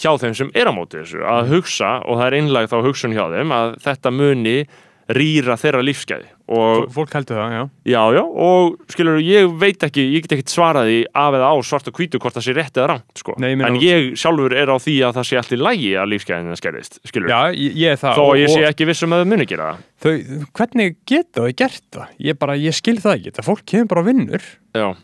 [0.00, 1.50] hjá þeim sem er á móti þessu að Mm.
[1.54, 4.56] hugsa, og það er einlag þá hugsun hjá þeim að þetta muni
[5.16, 6.28] rýra þeirra lífsgæði
[6.90, 10.88] fólk heldur það, já Já, já, og skilur, ég veit ekki, ég get ekkert svarað
[10.90, 13.34] því af eða á svart og hvítu hvort það sé rétt eða rangt, sko.
[13.38, 16.58] Nei, en ég sjálfur er á því að það sé allt í lægi að lífsgæðin
[16.58, 17.30] skerðist, skilur.
[17.30, 19.86] Já, ég, ég það Þó og- ég sé ekki vissum að það muni gera það.
[20.02, 22.08] þau, Hvernig geta þau gert það?
[22.30, 24.42] Ég bara, ég skil það ekki Það fólk kemur bara vinnur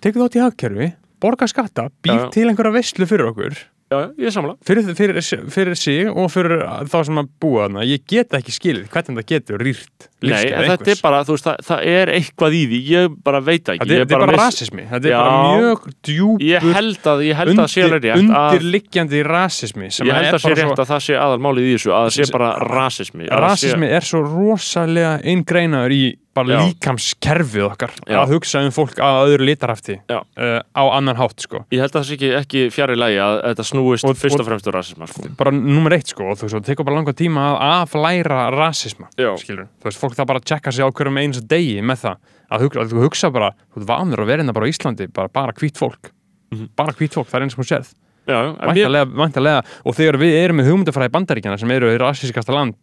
[0.03, 0.91] Tekur þátt í hagkerfi,
[1.23, 2.29] borga skatta Býr Já.
[2.35, 3.55] til einhverja veislu fyrir okkur
[3.87, 4.55] já, ég er samla.
[4.67, 5.21] fyrir, fyrir,
[5.55, 9.29] fyrir sig og fyrir þá sem að búa þarna ég get ekki skilið hvernig það
[9.35, 13.17] getur rýrt Nei, þetta er bara, þú veist, það, það er eitthvað í því, ég
[13.23, 13.85] bara veit ekki.
[13.85, 15.19] þetta er, er bara viss- rasismi þetta er Já.
[15.21, 18.23] bara mjög djúpur Ég held að, ég held að það sé alveg rétt að,
[18.57, 22.07] undirliggjandi rasismi ég held að sé bara rétt að það sé aðalmálið í þessu, að
[22.09, 23.29] það sé bara rasismi.
[23.29, 26.05] að rasismi er svo rosalega eingreinaður í
[26.37, 28.19] bara líkamskerfið okkar Já.
[28.23, 30.19] að hugsa um fólk að öðru litarhafti Já.
[30.21, 33.37] uh, á annan hátt sko Ég held að það sé ekki, ekki fjari lægi að
[33.49, 35.29] þetta snúist Og- fyrst og- fremst úr rasisma, sko.
[35.37, 39.09] bara nummer eitt sko og þú veist, það tekur bara langa tíma að aflæra rasisma
[39.41, 42.17] skilur, þú veist, fólk það bara checka sig á hverjum eins degi með það
[42.53, 45.29] að hugsa, að hugsa bara, þú ert vanur að vera hérna bara á Íslandi, bara,
[45.29, 46.13] bara hvít fólk
[46.53, 46.69] Mhm.
[46.77, 47.95] bara hvít fólk, það er eins og hún sérð
[48.27, 52.75] Já, væntalega, væntalega, og þegar við erum með hugmyndafræði bandaríkjana sem eru rasískasta land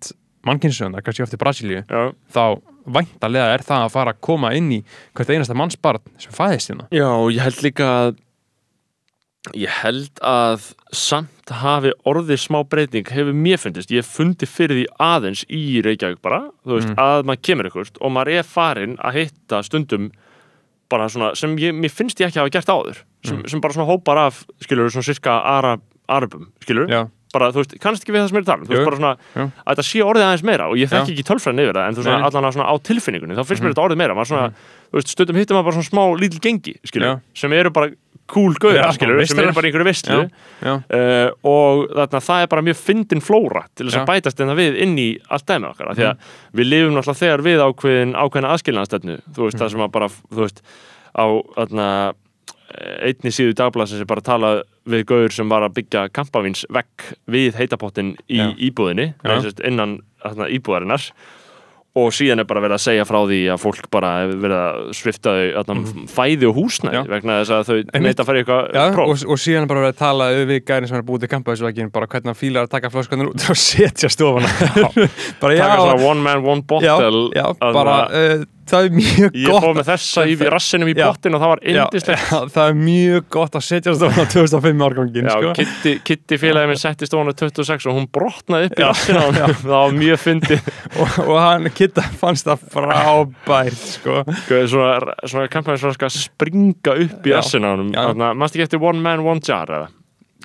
[0.45, 4.83] mannkynsöndar, kannski eftir Brasilíu já, þá væntalega er það að fara að koma inn í
[5.15, 6.87] hvert einasta mannsbarn sem fæðist hérna.
[6.91, 8.17] Já, og ég held líka að
[9.59, 14.85] ég held að samt hafi orðið smá breyting hefur mér fundist, ég fundi fyrir því
[15.03, 16.95] aðeins í Reykjavík bara þú veist, Mm.
[17.03, 20.11] að maður kemur ykkur og maður er farin að hitta stundum
[20.89, 23.49] bara svona, sem ég, mér finnst ég ekki hafa gert áður sem, Mm.
[23.49, 27.73] sem bara svona hópar af, skilur, svona sirka Arab, Arabum, skilur Já, bara, þú veist,
[27.81, 29.47] kannast ekki við það sem er talum þú Jú, veist, bara svona, jú.
[29.65, 31.15] að þetta sé orðið aðeins meira og ég þekki Já.
[31.17, 32.21] ekki tölfræðin yfir það en þú nei.
[32.29, 33.73] allan að svona á tilfinningunni þá finnst mér Mhm.
[33.73, 34.47] þetta orðið meira, maður svona,
[34.93, 37.19] þú veist, stundum hittum maður bara svona smá lítil gengi, skilur, Já.
[37.35, 37.89] sem eru bara
[38.33, 40.29] cool gauðar, Já, skilur, sem eru bara einhverju vistlu
[40.63, 44.05] já, uh, og þarna það er bara mjög fyndin flóra til þess að Já.
[44.05, 44.11] Mhm.
[44.13, 46.17] bætast þetta við inn í allt dæmi okkar, því að
[46.55, 49.71] við lifum náttúrulega þegar við ákveðin, ákveðina aðskilnaðstefnu þú veist, það Mhm.
[49.71, 50.61] sem að bara, þú veist
[51.13, 51.25] á,
[51.57, 52.13] þarna eh,
[52.73, 54.55] einni síðu dagblasin sem bara tala
[54.89, 58.49] við gauður sem var að byggja kampavins vekk við heitapottin í Já.
[58.69, 59.53] íbúðinni Já.
[59.67, 61.07] innan þarna, íbúðarinnar
[61.93, 65.33] og síðan er bara verið að segja frá því að fólk bara verið að svifta
[65.35, 66.95] þau þarna, fæði og húsnæði.
[66.97, 67.01] Já.
[67.11, 69.83] vegna þess að þau neita að fara í eitthvað Já, próf og, og síðan bara
[69.83, 72.91] verið að tala við gærin sem er búið til kampaðisvækin bara hvernig fílar að taka
[72.93, 77.45] flöskunar út og setja stofana bara taka já, svona one man, one já, bottle já
[77.53, 81.37] að bara uh, það er mjög ég gott fóð með þessa í rassinum í bottin
[81.37, 85.53] og það var indislegt það er mjög gott að setja stofana 2005 árgangin sko.
[85.59, 89.57] Kitty, Kitty félagið minn setti stofana 26 og hún brotnaði upp í honum.
[89.63, 90.59] það var mjög fyndi
[90.99, 94.21] og, og hann Kitta fannst það frábært sko.
[94.47, 97.51] svona, svona kampæðin svona skal springa upp í að
[98.31, 99.91] mannst ekki eftir One Man, One Jar eða?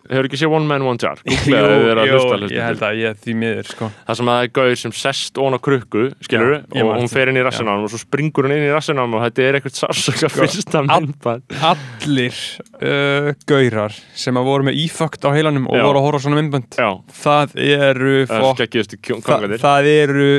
[0.08, 1.20] Hefur ekki séð One Man, One Jar?
[1.28, 2.54] Jú, hlusta, hlusta.
[2.54, 3.90] ég held að ég því miður sko.
[4.08, 7.12] Það sem að það er gauð sem sest ón á krukku, skilur Já, og hún
[7.12, 9.76] fer inn í honum og svo springur hún inn í honum og þetta er eitthvað
[9.82, 12.42] sársöka Sko, fyrsta myndbæð allir
[12.80, 15.84] uh, gaurar sem að voru með ífökt á heilanum og Já.
[15.86, 16.90] voru að horfa svona myndbönd Já,
[17.22, 20.30] það eru það er það eru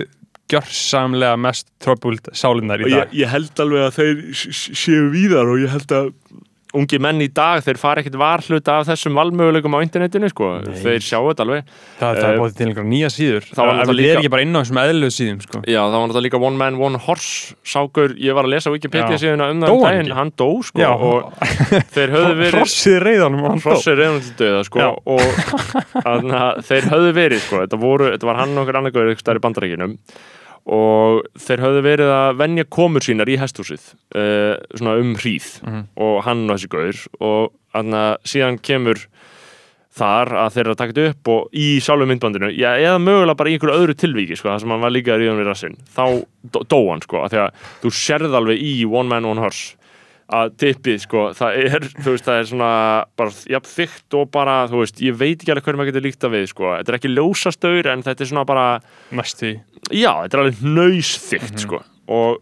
[0.50, 4.22] gjörsamlega mest tröfbult sálinnar í og dag ég, ég held alveg að þeir
[4.74, 6.12] séu víðar og ég held að
[6.78, 10.50] ungi menn í dag, þeir fara ekkit varhluta af þessum valmöguleikum á internetinu sko.
[10.84, 13.94] Þeir sjá þetta alveg það, það Eh, er bóðið til einhverja nýja síður það er
[13.98, 15.62] líka- ekki bara inn á þessum eðlöðu síðum sko.
[15.66, 19.18] Já, það var náttúrulega líka One Man, One Horse ságur, ég var að lesa Wikipedia
[19.18, 19.22] Já.
[19.26, 20.92] síðan um það um hann dó sko Já.
[20.94, 21.34] og
[21.96, 23.70] þeir höfðu verið hrossið reyðanum og hann dó.
[23.70, 28.40] Hross er reyðan til döða sko og þeir höfðu verið sko þetta, voru, þetta var
[28.44, 29.98] hann og okkur annar gauður ykkur stærri bandarækjunum
[30.66, 35.84] og þeir höfðu verið að venja komur sínar í hesthúsið uh, svona um hríð Mhm.
[35.98, 39.06] og hann og þessi gauður og anna, síðan kemur
[40.00, 43.36] þar að þeir eru að taka þetta upp og í sjálfu myndbandinu, já, eða mögulega
[43.40, 45.78] bara í einhverju öðru tilvíki, sko, það sem hann var líka að ríðan við rassinn,
[45.96, 46.04] þá
[46.70, 49.76] dó, hann, sko, af því að þú sérð alveg í One Man, One Horse
[50.30, 52.72] að tippið, sko, það er, þú veist, það er svona
[53.18, 56.28] bara, jafn, þykkt og bara, þú veist, ég veit ekki alveg hverju maður getur líkt
[56.28, 58.66] að við, sko, þetta er ekki ljósastaur en þetta er svona bara,
[59.12, 59.54] næstu
[59.90, 61.64] já, þetta er alveg nöysþykkt, Mhm.
[61.66, 62.42] sko, og,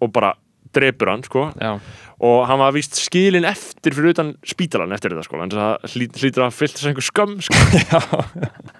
[0.00, 0.34] og bara
[0.74, 1.78] drepur hann, sko, já.
[2.18, 6.56] Og hann var víst skilin eftir fyrir utan spítalan eftir þetta sko hlý, hlýtur að
[6.56, 7.54] fyllt þess einhver skömm sko.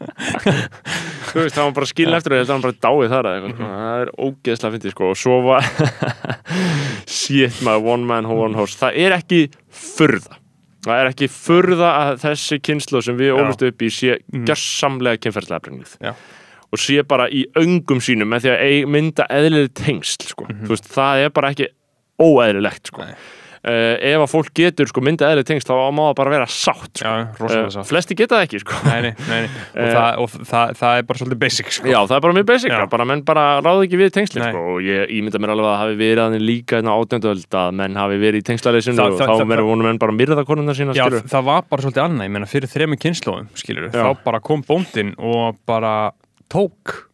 [1.28, 3.28] þú veist, það var bara skilin eftir og ég held að hann bara dáið þar
[3.30, 3.68] eitthvað, sko.
[3.68, 5.70] það er ógeðslega fyndið sko og svo var
[7.18, 10.39] shit maður, one man, one horse það er ekki furða
[10.89, 13.36] það er ekki furða að þessi kynslu sem við Já.
[13.39, 14.45] ólumst upp í sé Mhm.
[14.49, 16.12] gjörsamlega kynferðslega brengluð Já.
[16.72, 20.47] og sé bara í öngum sínum með því að mynda eðlileg tengsl sko.
[20.49, 21.68] þú veist, það er bara ekki
[22.22, 23.04] óeðlilegt sko.
[23.68, 27.00] Uh, ef að fólk getur sko, mynda eðlileg tengsl þá má það bara vera sátt
[27.00, 27.10] sko.
[27.10, 28.76] Já, uh, sátt flesti geta það ekki sko.
[28.86, 29.40] Nei, nei, nei.
[29.48, 31.88] Og, Eh, það, og það, það er bara svolítið basic sko.
[31.90, 34.78] Já, það er bara mjög basic, bara menn bara ráðu ekki við tengsli sko, og
[34.86, 38.38] ég ímynda mér alveg að hafi verið aðeins líka á átjöndöld að menn hafi verið
[38.38, 41.44] í tengslaleysinu Það- og þá verður vonum menn bara að myrða konuna sína, Já, það
[41.50, 43.50] var bara svolítið annað, ég meina fyrir þremi kynnslóðum,
[43.90, 46.12] þá bara kom bóndinn og bara
[46.48, 47.07] tók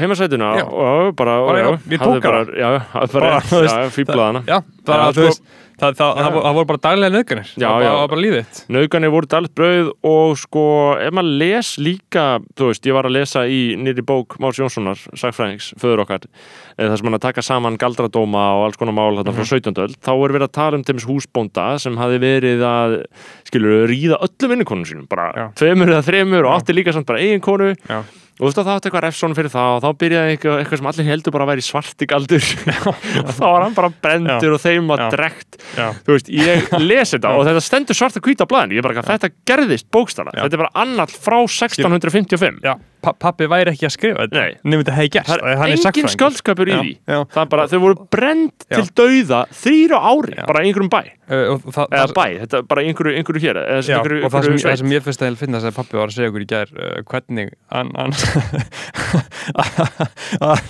[0.00, 0.64] heimasætuna Já.
[0.66, 5.30] og bara, já, já, ég hafði tók bara, já, bara, Bara, þú veist, já, fýblaði
[5.76, 7.90] Já, Já, það, það, það, það, voru bara daglega nöðganir Já, það, já.
[8.00, 10.62] var bara lífið Nauganir voru dalt brauð og sko,
[11.04, 12.24] ef maður les líka,
[12.56, 16.24] þú veist, ég var að lesa í nýri bók Márs Jónssonar, sagfræðings, föður okkar,
[16.78, 19.36] eh, þar sem hann að taka saman galdradóma og alls konar mál þarna Mhm.
[19.36, 19.76] frá 17.
[19.84, 22.98] öld, þá er verið að tala um til dæmis húsbónda sem hafi verið að,
[23.44, 25.52] skilur, ríða öllum vinnukonum sínum, bara Já.
[25.60, 26.56] tveimur eða þremur og Já.
[26.64, 28.00] átti líka samt bara eiginkonu Já.
[28.36, 30.76] og þú veist að það átti eitthvað refsón fyrir það og þá byrjaði eitthvað, eitthvað
[30.82, 32.44] sem allir heldur bara að væri svarti galdur
[33.24, 35.08] og þá var hann bara brendur og þeim Já.
[35.14, 38.76] drekt Já, þú veist, ég lesi þetta og þetta stendur svart að hvíta á blaðinu,
[38.76, 40.44] ég er bara að þetta gerðist bókstara, Já.
[40.44, 42.76] þetta er bara annall frá 1655 já.
[43.06, 44.44] Pa pappi væri ekki að skrifa þetta.
[44.64, 45.28] Nefnum þetta hefði gerst.
[45.30, 46.92] Það er engin skaldskapur í því.
[47.06, 48.80] Það er bara, þau voru brend Já.
[48.80, 51.00] til dauða þrýra ári, bara einhverjum bæ.
[51.26, 54.44] Uh, það, eða bæ, þetta er bara einhverju, einhverju hér eða Já, einhverju, og það
[54.46, 56.48] sem, það sem ég finnst að finna þess að pappi var að segja okkur í
[56.52, 57.90] gær uh, hvernig hann
[60.46, 60.60] að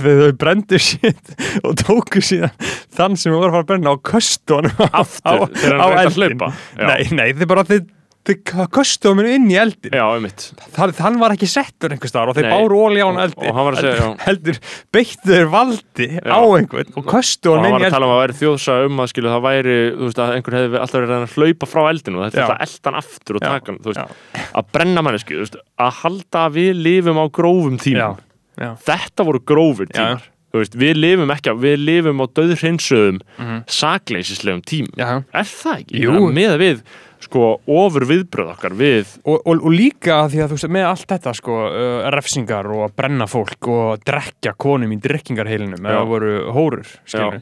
[0.00, 2.54] þau brendu shit og tóku síðan
[2.96, 6.16] þann sem var að fara að brenna og köstu hann aftur, þegar hann reyndi að
[6.24, 6.50] hlaupa.
[6.80, 7.84] Nei, nei, þið bara þið,
[8.26, 8.38] þið
[8.74, 10.48] köstu hann inn í eldin Já, einmitt.
[10.74, 13.46] Það, hann var ekki settur einhvers staðar og þeir báru óli á hann Og- eldi
[13.46, 14.08] og hann var að segja, já.
[14.24, 14.58] heldur,
[14.96, 17.94] beittu þeir valdi á einhvern og köstu og hann hann inn var í að eldi
[17.94, 20.80] tala um að væri þjóðsa um að skilu það væri, þú veist að einhver hefði
[20.82, 23.46] alltaf verið að að hlaupa frá eldinu og þetta er að elda hann aftur og
[23.46, 24.22] taka hann, þú veist,
[24.58, 28.18] að brenna mannesku, þú veist, að halda að við lifum á grófum tímum.
[28.58, 30.26] Já, þetta voru grófur tímar
[30.62, 33.58] veist, við lifum ekki, á- við lifum á döðhreinsöðum Mhm.
[33.66, 35.22] sakleisislegum tímum já.
[35.32, 36.00] er það ekki?
[36.04, 36.30] Jú.
[36.32, 36.80] með við
[37.26, 41.06] sko ofur viðbröð okkar við Og, og, og líka því að þú veist með allt
[41.08, 45.90] þetta sko, uh, refsingar og að brenna fólk og drekja konum í drikkingarheilinum Já.
[45.96, 47.40] eða voru hórur skilur.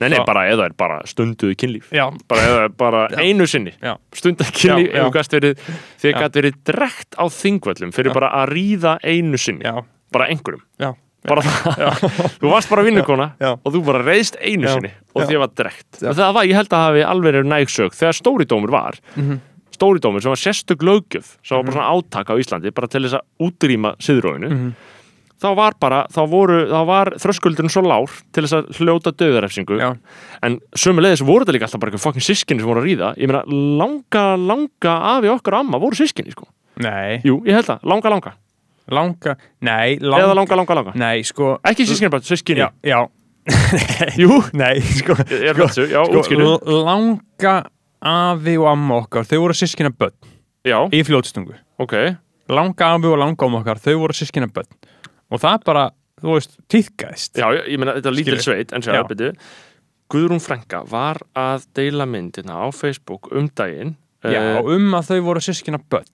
[0.00, 3.18] nei, nei, bara eða er bara stunduðu kynlíf Já, bara eða er bara Já.
[3.26, 3.72] einu sinni
[4.14, 5.58] stunduðu kynlíf, Já, ef þú gæst verið
[6.04, 9.64] þið gæst verið drekt á þingvöllum fyrir bara að ríða einu sinni
[10.12, 10.62] bara einhverjum
[11.28, 12.06] bara það,
[12.40, 16.02] þú varst bara vinnukona og þú bara reyðst einu sinni og þið var drekt.
[16.02, 19.40] Og það var, ég held að hafi alveg nægsög þegar stóridómur var Mhm.
[19.76, 23.18] stóridómur sem var sérstök löggjöf sem var bara svona átak á Íslandi bara til þess
[23.18, 24.70] að útrýma siðróinu Mhm.
[25.36, 29.76] þá var bara, þá voru þá var þröskuldurinn svo lár til þess að hljóta döðarefsingu
[29.78, 29.90] já,
[30.42, 33.10] en sömulegis voru þetta líka alltaf bara eitthvað fucking sískinni sem voru að ríða.
[33.20, 36.46] Ég meina langa, langa afi okkar og amma voru sískinni sko.
[36.80, 37.20] Nei.
[37.24, 38.32] Jú, ég held það, langa, langa
[38.92, 43.00] langa, nei eða langa, langa, langa, nei sko ekki sískinni bara, sískinni já, já.
[44.22, 47.52] Jú, nei, sko, ég er þessu, já, sko l- langa
[48.06, 50.14] afi og amma okkar þau voru sískina börn.
[50.66, 51.54] Já, í fljótstungu.
[51.82, 51.94] Ok.
[52.50, 54.66] Langa afi og langa amma okkar þau voru sískina börn.
[55.30, 55.84] Og það bara,
[56.22, 59.04] þú veist, týðgæðist Já, ég meina, þetta er lítil sveit, en sér Já.
[59.04, 59.32] að byrju
[60.10, 63.96] Guðrún Franka var að deila myndina á Facebook um daginn.
[64.26, 66.06] Já, Eh, um að þau voru sískina börn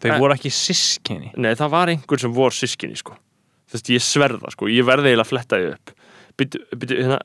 [0.00, 0.18] Þau Eh.
[0.22, 3.16] voru ekki sískinni Nei, það var einhver sem vor sískinni, sko
[3.68, 5.90] Þú veist, ég sverða, sko, ég verði eiginlega að fletta því upp
[6.38, 7.18] býtu, hérna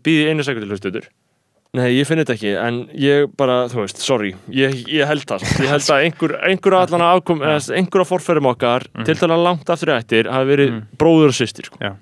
[0.00, 1.08] Býði einu sekundi hlustuður
[1.74, 5.40] Nei, ég finn þetta ekki, en ég bara, þú veist, sorry, ég, ég held það
[5.42, 5.58] samt.
[5.64, 9.66] Ég held að einhver, einhver allan afkom, eða einhver af forferðum okkar, til dæla langt
[9.74, 10.84] aftur í ættir, hafi verið Mhm.
[11.02, 11.76] bróður og systir, sko.
[11.82, 11.96] Já.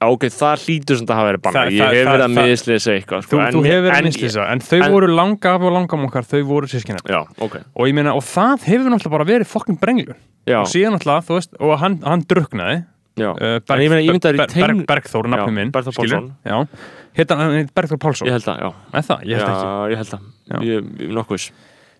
[0.00, 1.60] Ok, það hlýtur sem það hafi verið banna.
[1.60, 3.30] Það- Ég það- hef það- verið að það- miðslýsa eitthvað, sko.
[3.36, 6.06] Þú, en þú hefur en- minnslýsa En þau en- voru langa afi og langa amma
[6.08, 7.56] okkar Þau voru sískina Já, ok.
[7.76, 11.34] og ég meina, og það hefur náttúrulega bara verið fokkin brenglur og síðan náttúrulega, þú
[11.36, 12.84] veist, og hann, hann druknaði
[13.20, 15.70] uh, En ég meina, ég myndi að það er í tegn- Bergþór, nafni Já, minn
[15.70, 17.68] skilur.
[17.74, 18.70] Bergþór Pálsson Ég held það, já.
[19.02, 19.20] Það?
[19.26, 20.20] Ég held já, ekki ég held það.
[20.64, 21.50] Ég er nokkuð viss.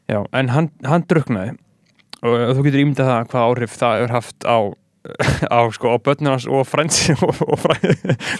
[0.08, 1.56] Já, en hann, hann druknaði
[2.22, 4.58] og þú getur ímyndað það hvað áhrif það er haft á
[5.56, 7.76] á sko á börnir hans og frends og, og, fræ,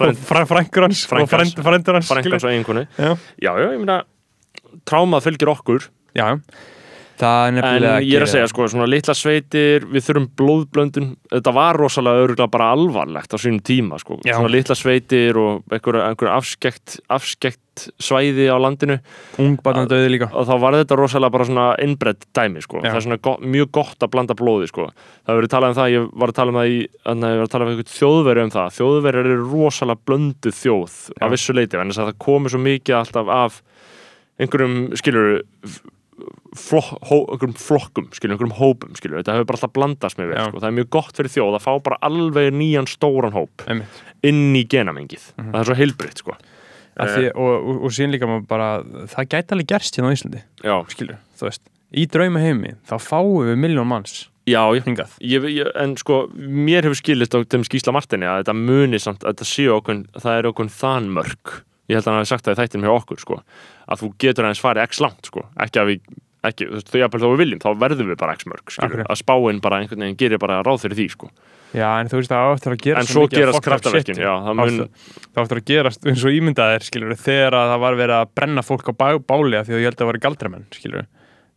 [0.01, 1.55] og fræ, frængur hans og Frænka hans.
[1.55, 2.87] frænd, frændur hans og eiginkonu.
[2.99, 3.15] Já.
[3.41, 4.03] Já, já, ég meina,
[4.85, 5.89] trámað fylgir okkur.
[6.17, 6.37] Já,
[7.21, 11.09] það er En nefnilega ég er að segja, sko, svona litla sveitir, við þurfum blóðblöndun,
[11.31, 14.35] þetta var rosalega öruglega bara alvarlegt á sínum tíma, sko, Já.
[14.37, 18.99] svona litla sveitir og einhver, einhver afskekt, afskekt svæði á landinu.
[19.41, 20.29] Ungbarnandauði líka.
[20.37, 22.91] Og þá var þetta rosalega bara svona innbredd dæmi, sko, Já.
[22.91, 25.79] það er svona go mjög gott að blanda blóði, sko, það hefur verið talað um
[25.81, 27.73] það, ég var að tala um það í, þannig að ég var að tala um
[27.75, 31.23] einhvern þjóðveri um það, þjóðveri eru rosalega blönduð þjóð Já.
[31.25, 33.63] af vissu leiti, en þess að það komi svo mikið alltaf af
[34.41, 35.43] einhverjum, skilur
[36.57, 37.19] flok, hó,
[37.61, 40.61] flokkum, skilur, einhverjum hópum, skilur, þetta hefur bara alltaf blandast með vel, sko.
[40.63, 44.01] það er mjög gott fyrir þjóð að fá bara alveg nýjan stóran hóp Einmitt.
[44.23, 45.53] inn í genamengið, Mhm.
[45.53, 46.37] það er svo heilbritt, sko.
[47.01, 50.75] Því, og, og, og síðan líka bara það gæti alveg gerst hérna á Íslandi Já,
[50.93, 51.63] skilur, þú veist,
[51.97, 56.83] í drauma heimi þá fáum við miljón manns já, hingað Ég, ég, en sko, mér
[56.85, 60.39] hefur skilist á þeim skýsla Martini að þetta muni samt, að þetta séu okkur, það
[60.43, 61.55] er okkur þanmörk
[61.91, 63.39] ég held að hann hafi sagt það í þættinum hjá okkur sko,
[63.91, 66.11] að þú getur aðeins farið x langt sko, ekki að við
[66.41, 69.21] ekki, þú veist, þú þó við viljum, þá verðum við bara x mörg skilur, að
[69.21, 71.29] spáin bara einhvern veginn gerir bara ráð fyrir því sko,
[71.77, 74.83] já, en þú veist það áttur að gera en svo gerast kraftaverkin já, það mun,
[75.27, 78.65] það áttur að gerast eins og ímyndaðir skilur, þegar að það var verið að brenna
[78.65, 81.09] fólk á bá, báli af því að ég held að það var galdramenn skilur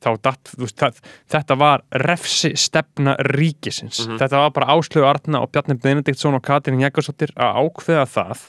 [0.03, 4.03] þá datt, þú veist, það, þetta var refsi stefna ríkisins.
[4.03, 4.19] Mhm.
[4.19, 8.43] þetta var bara Áslögu Arna og Bjarni Benediktsson og Katrín Jakobsdóttir að ákveða það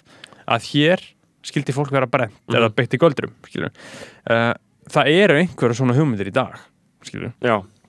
[0.50, 1.04] að hér
[1.44, 2.56] skildi fólk vera brent Mhm.
[2.58, 3.32] eða beitt í göldrum
[3.68, 4.54] uh,
[4.90, 6.58] það eru einhverja svona hugmyndir í dag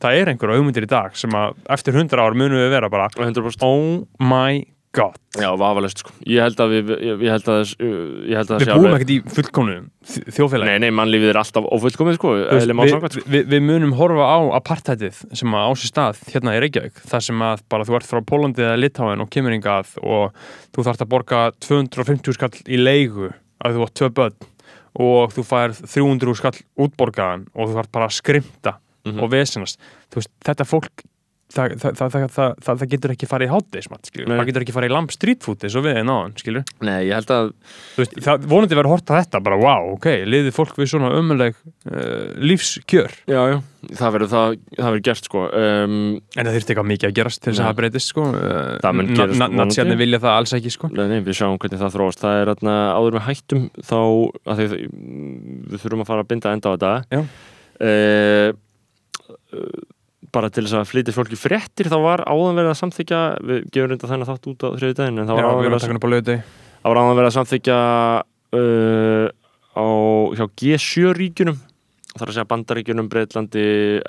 [0.01, 3.09] það eru einhverja hugmyndir í dag sem að eftir 100 ár munum við vera bara
[3.15, 5.17] 100% oh my god.
[5.35, 8.61] Já, vafalust sko, ég held að við ég, held að þess, ég held að það
[8.63, 9.75] við búum ekkert í fullkomnu
[10.37, 10.69] þjóðfélagi.
[10.69, 13.23] Nei, nei, mannlífið er alltaf ófullkomið sko, eðli við, sko.
[13.35, 17.25] við, við munum horfa á apartheidið sem að á sér stað hérna í Reykjavík þar
[17.27, 21.03] sem að bara þú ert frá Pólandi eða Litáin og kemur hingað og þú þarft
[21.05, 23.33] að borga 250 skall í leigu
[23.65, 24.37] að þú átt tvö börn
[25.05, 29.19] og þú fær 300 skall útborgaðan og þú þarf bara að skrimta Mhm.
[29.21, 29.77] og vesinast
[30.09, 31.03] þú veist, þetta fólk
[31.53, 35.13] það, það, það, það, getur ekki farið í hátdeismat það getur ekki farið í lamp
[35.13, 37.51] street food eins og við en áðan, skilur nei, ég held að
[37.99, 42.33] veist, það vonandi hort að þetta bara, wow, ok, liðið fólk við svona ömuleg uh,
[42.41, 43.57] lífskjör já, já,
[44.01, 47.41] það verður það, það verður gert sko um, en það þurfti eitthvað mikið að gerast
[47.41, 48.27] til þess að það breytist sko.
[48.33, 49.57] uh, vonandi.
[49.61, 50.89] Natsjarnir vilja það alls ekki sko.
[50.95, 53.99] Nei, nei, við sjáum hvernig það þróast það er atna, áður við hættum þá
[54.59, 54.69] því,
[55.71, 57.21] við þurfum að fara að binda enda á þetta Já.
[57.85, 58.53] Eh,
[59.51, 59.83] eh,
[60.35, 63.91] bara til þess að flytja fólki fréttir þá var áðan verið að samþykja við gefum
[63.91, 66.29] reynda þennan þátt út á þriði daginn en það var áðan við erum verið
[66.85, 67.77] að áðan að samþykja
[68.59, 69.27] uh,
[69.75, 69.85] á
[70.37, 71.57] hjá G7 ríkjunum
[72.15, 73.65] það er að segja bandaríkjunum, Breitlandi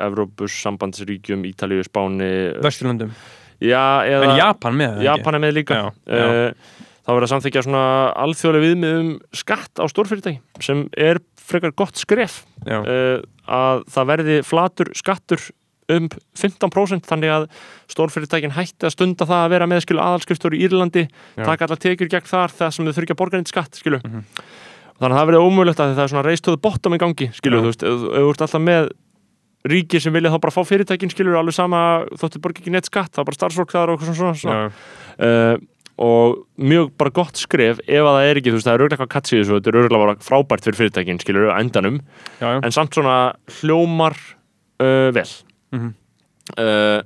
[0.06, 2.30] Evrópus, sambandsríkjum, Ítalíu, Spáni
[2.62, 3.14] Vesturlöndum,
[3.58, 5.06] já, eða en Japan með það?
[5.08, 6.26] Japan er með líka Já, já.
[6.28, 7.84] uh, þá verður að samþykja svona
[8.24, 9.10] alþjóðlega viðmiðum
[9.42, 15.42] skatt á stórfyrirtæki sem er frekar gott skref Já, uh, að það verði flatur skattur
[15.94, 17.44] um 15% þannig að
[17.92, 21.44] stórfyrirtækin hætti að stunda það að vera með skilu aðalskriftur í Írlandi Já.
[21.46, 24.00] taka allar tekjur gegn þar það sem þau þurfa ekki að borga neitt skatt skilu
[24.02, 24.24] Mhm.
[24.98, 27.62] þannig að það verði ómögulegt að það er svona reistöðu bottom í gangi skilu, Já.
[27.62, 28.90] þú veist, ef þú ert alltaf með
[29.66, 31.80] ríki sem vilja þá bara fá fyrirtækin skilur alveg sama
[32.18, 34.60] þóttu borga ekki neitt skatt það er bara starfsfólk þar og svona, svona.
[34.66, 34.72] já,
[35.16, 35.56] Uh,
[35.96, 39.08] og mjög bara gott skref ef að það er ekki, þú veist, það er eitthvað
[39.14, 42.00] katsið þetta er bara frábært fyrir fyrirtækin skilur endanum,
[42.38, 42.60] já.
[42.60, 43.32] en samt svona
[43.62, 44.12] hljómar
[44.80, 45.24] uh, vel
[45.76, 45.94] Mhm.
[46.58, 47.00] uh,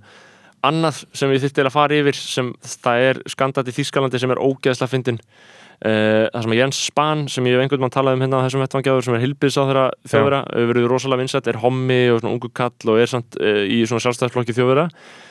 [0.66, 4.42] annað sem við þyrftum að fara yfir sem það er skandat í Þískalandi sem er
[4.44, 5.20] ógeðslega fyndin
[5.80, 8.44] Uh, það sem að Jens Spahn sem ég hef einhvern mann talað um hérna á
[8.44, 12.34] þessum vettvangjáður sem er hilbis á þeirra þjóðvera verið rosalega vinsætt, er hommi og svona
[12.34, 14.90] ungu kall og er samt uh, í svona sjálfstæðsflokki þjóðvera,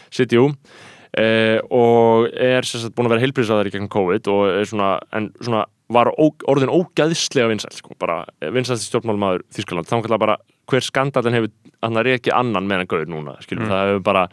[0.09, 4.89] CDU og er sagt búin að vera hilbis á þeirra gegn COVID og er svona,
[5.13, 8.21] en svona var ó, orðin ógæðslega vinsætt sko, bara
[8.53, 10.37] vinsætt stjórnmálmaður Þískaland, þá kallar bara
[10.69, 13.71] hver skandalin hefur, hann er ekki annan meðan gauður núna, skiljum, Mm.
[13.73, 14.27] það hefur bara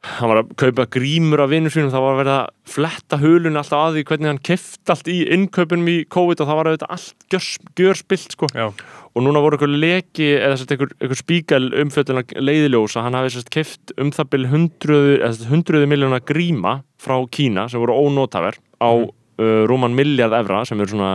[0.00, 3.58] hann var að kaupa grímur af vinnur sínum, það var að verið að fletta hulun
[3.60, 6.94] alltaf að því hvernig hann keft allt í innkaupunum í COVID og það var auðvitað
[6.96, 8.64] allt gjör, gjörspilt sko já.
[8.70, 14.30] og núna voru eitthvað leki eða spíkal umfjölduna leiðiljós að hann hafi keft um það
[14.32, 19.10] byrja hundruðu, eða sérst hundruðu miljóna gríma frá Kína sem voru ónótaver á Mhm.
[19.40, 21.14] Uh, rúman miljard evra sem eru svona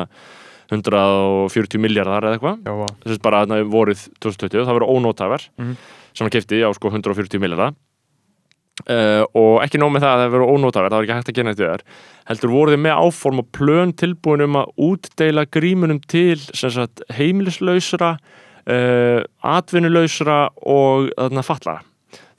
[0.74, 2.62] 140 miljardar eða eitthvað.
[3.06, 5.76] Þess bara þarna voruð 2020 það voru ónótaver Mhm.
[6.16, 7.74] sem hann kefti á sko 140 miljardar
[8.90, 11.38] uh, og ekki nóg með það að það voru ónótaver það var ekki hægt að
[11.40, 11.84] gera við þar
[12.32, 18.16] heldur voru þið með áform og plön tilbúin um að útdeila grímunum til sagt, heimilislausra
[18.66, 21.82] uh, atvinnulausra og þarna fallara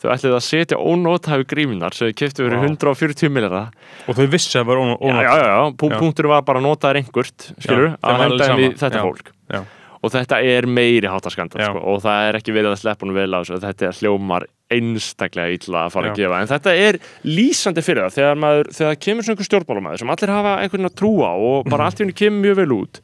[0.06, 2.68] þau ætlið að setja ónótafi grímunar sem þau kefti verið Vá.
[2.72, 3.72] 140 miljardar
[4.06, 5.96] og þau vissi að það var ónátt já, já, já.
[6.00, 8.70] Punktur var bara að nota þær einhvert skilur, Já, að henda sama.
[8.82, 9.04] þetta Já.
[9.10, 9.60] fólk Já.
[10.06, 11.70] og þetta er meiri háttaskandal Já.
[11.72, 14.46] sko, og það er ekki verið að sleppa hún vel á þessu þetta er hljómar
[14.76, 16.96] einstaklega illa að fara að gefa, en þetta er
[17.26, 20.96] lýsandi fyrir það, þegar maður, þegar kemur svona einhver stjórnmálamæður sem allir hafa einhvern að
[20.98, 23.00] trúa og bara allt í henni kemur mjög vel út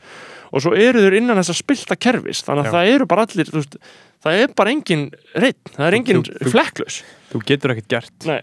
[0.52, 2.74] og svo eru þeir innan þess að spilta kerfis þannig að Já.
[2.76, 3.76] það eru bara allir veist,
[4.22, 6.98] það er bara engin reitt, það er engin flekklaus
[7.32, 8.26] þú getur ekkert gert.
[8.28, 8.40] Nei,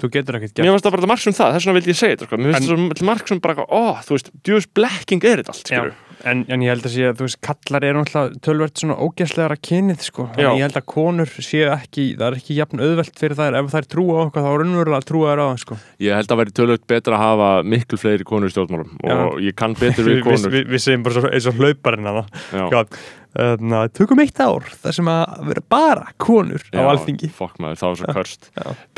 [0.00, 0.74] þú getur ekkert mér gert.
[0.76, 2.40] finnst það bara marg sem það, þess vegna vildi ég segja þetta sko.
[2.40, 5.82] mér finnst það marg sem bara, ó, þú veist djúðs blekking er þetta allt, Já,
[5.82, 8.96] skilur en, en ég held að sé að þú veist, kallar eru náttúrulega tölvert svona
[9.00, 10.26] ógæslegar að kynið sko.
[10.30, 10.34] Já.
[10.36, 13.70] þannig ég held að konur séu ekki það er ekki jafn auðvelt fyrir þær ef
[13.74, 15.78] þær trúa á okkur þá er raunverulega að trúa þær á það sko.
[16.06, 19.56] Ég held að væri tölvögt betra að hafa miklu fleiri konur í stjórnmálum og ég
[19.58, 22.84] kann betur við við, konur við, við segjum bara eins og hlauparinn hana Já.
[23.30, 27.30] Þannig að tökum eitt ár þar sem að vera bara konur á Já, alþingi.
[27.34, 28.48] Fokk maður, það var svo körst.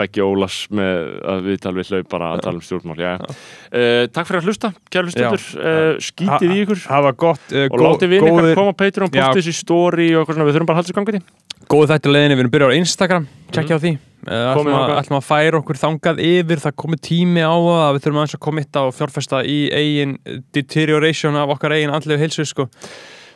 [0.01, 3.13] Beggi Ólas með að viðtal við hlaupara að tala um stjórnmál já.
[3.21, 6.85] Uh, Takk fyrir að hlusta, kæru hlustundur uh, Skítið í ykkur.
[7.21, 10.49] gott uh, og látið við góðir, koma á Patreon, postið þessi story og eitthvað svona,
[10.49, 11.25] við þurfum bara að halda þessu gangið
[11.73, 13.93] góð þættu leiðinni, við erum byrjað á Instagram tjekkja á því.
[14.23, 18.05] Uh, Komið ætlum, að, færa okkur þangað yfir það komið tími á það að við
[18.05, 20.15] þurfum aðeins að komitta og fjárfesta í eigin
[20.55, 22.69] deterioration af okkar eigin andlegu heilsu sko.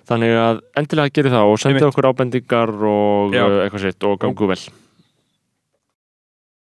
[0.07, 1.87] Þannig að endilega gerir það og Einmitt.
[1.91, 3.43] okkur ábendingar og Já.
[3.47, 4.61] uh, eitthvað sitt og gangu vel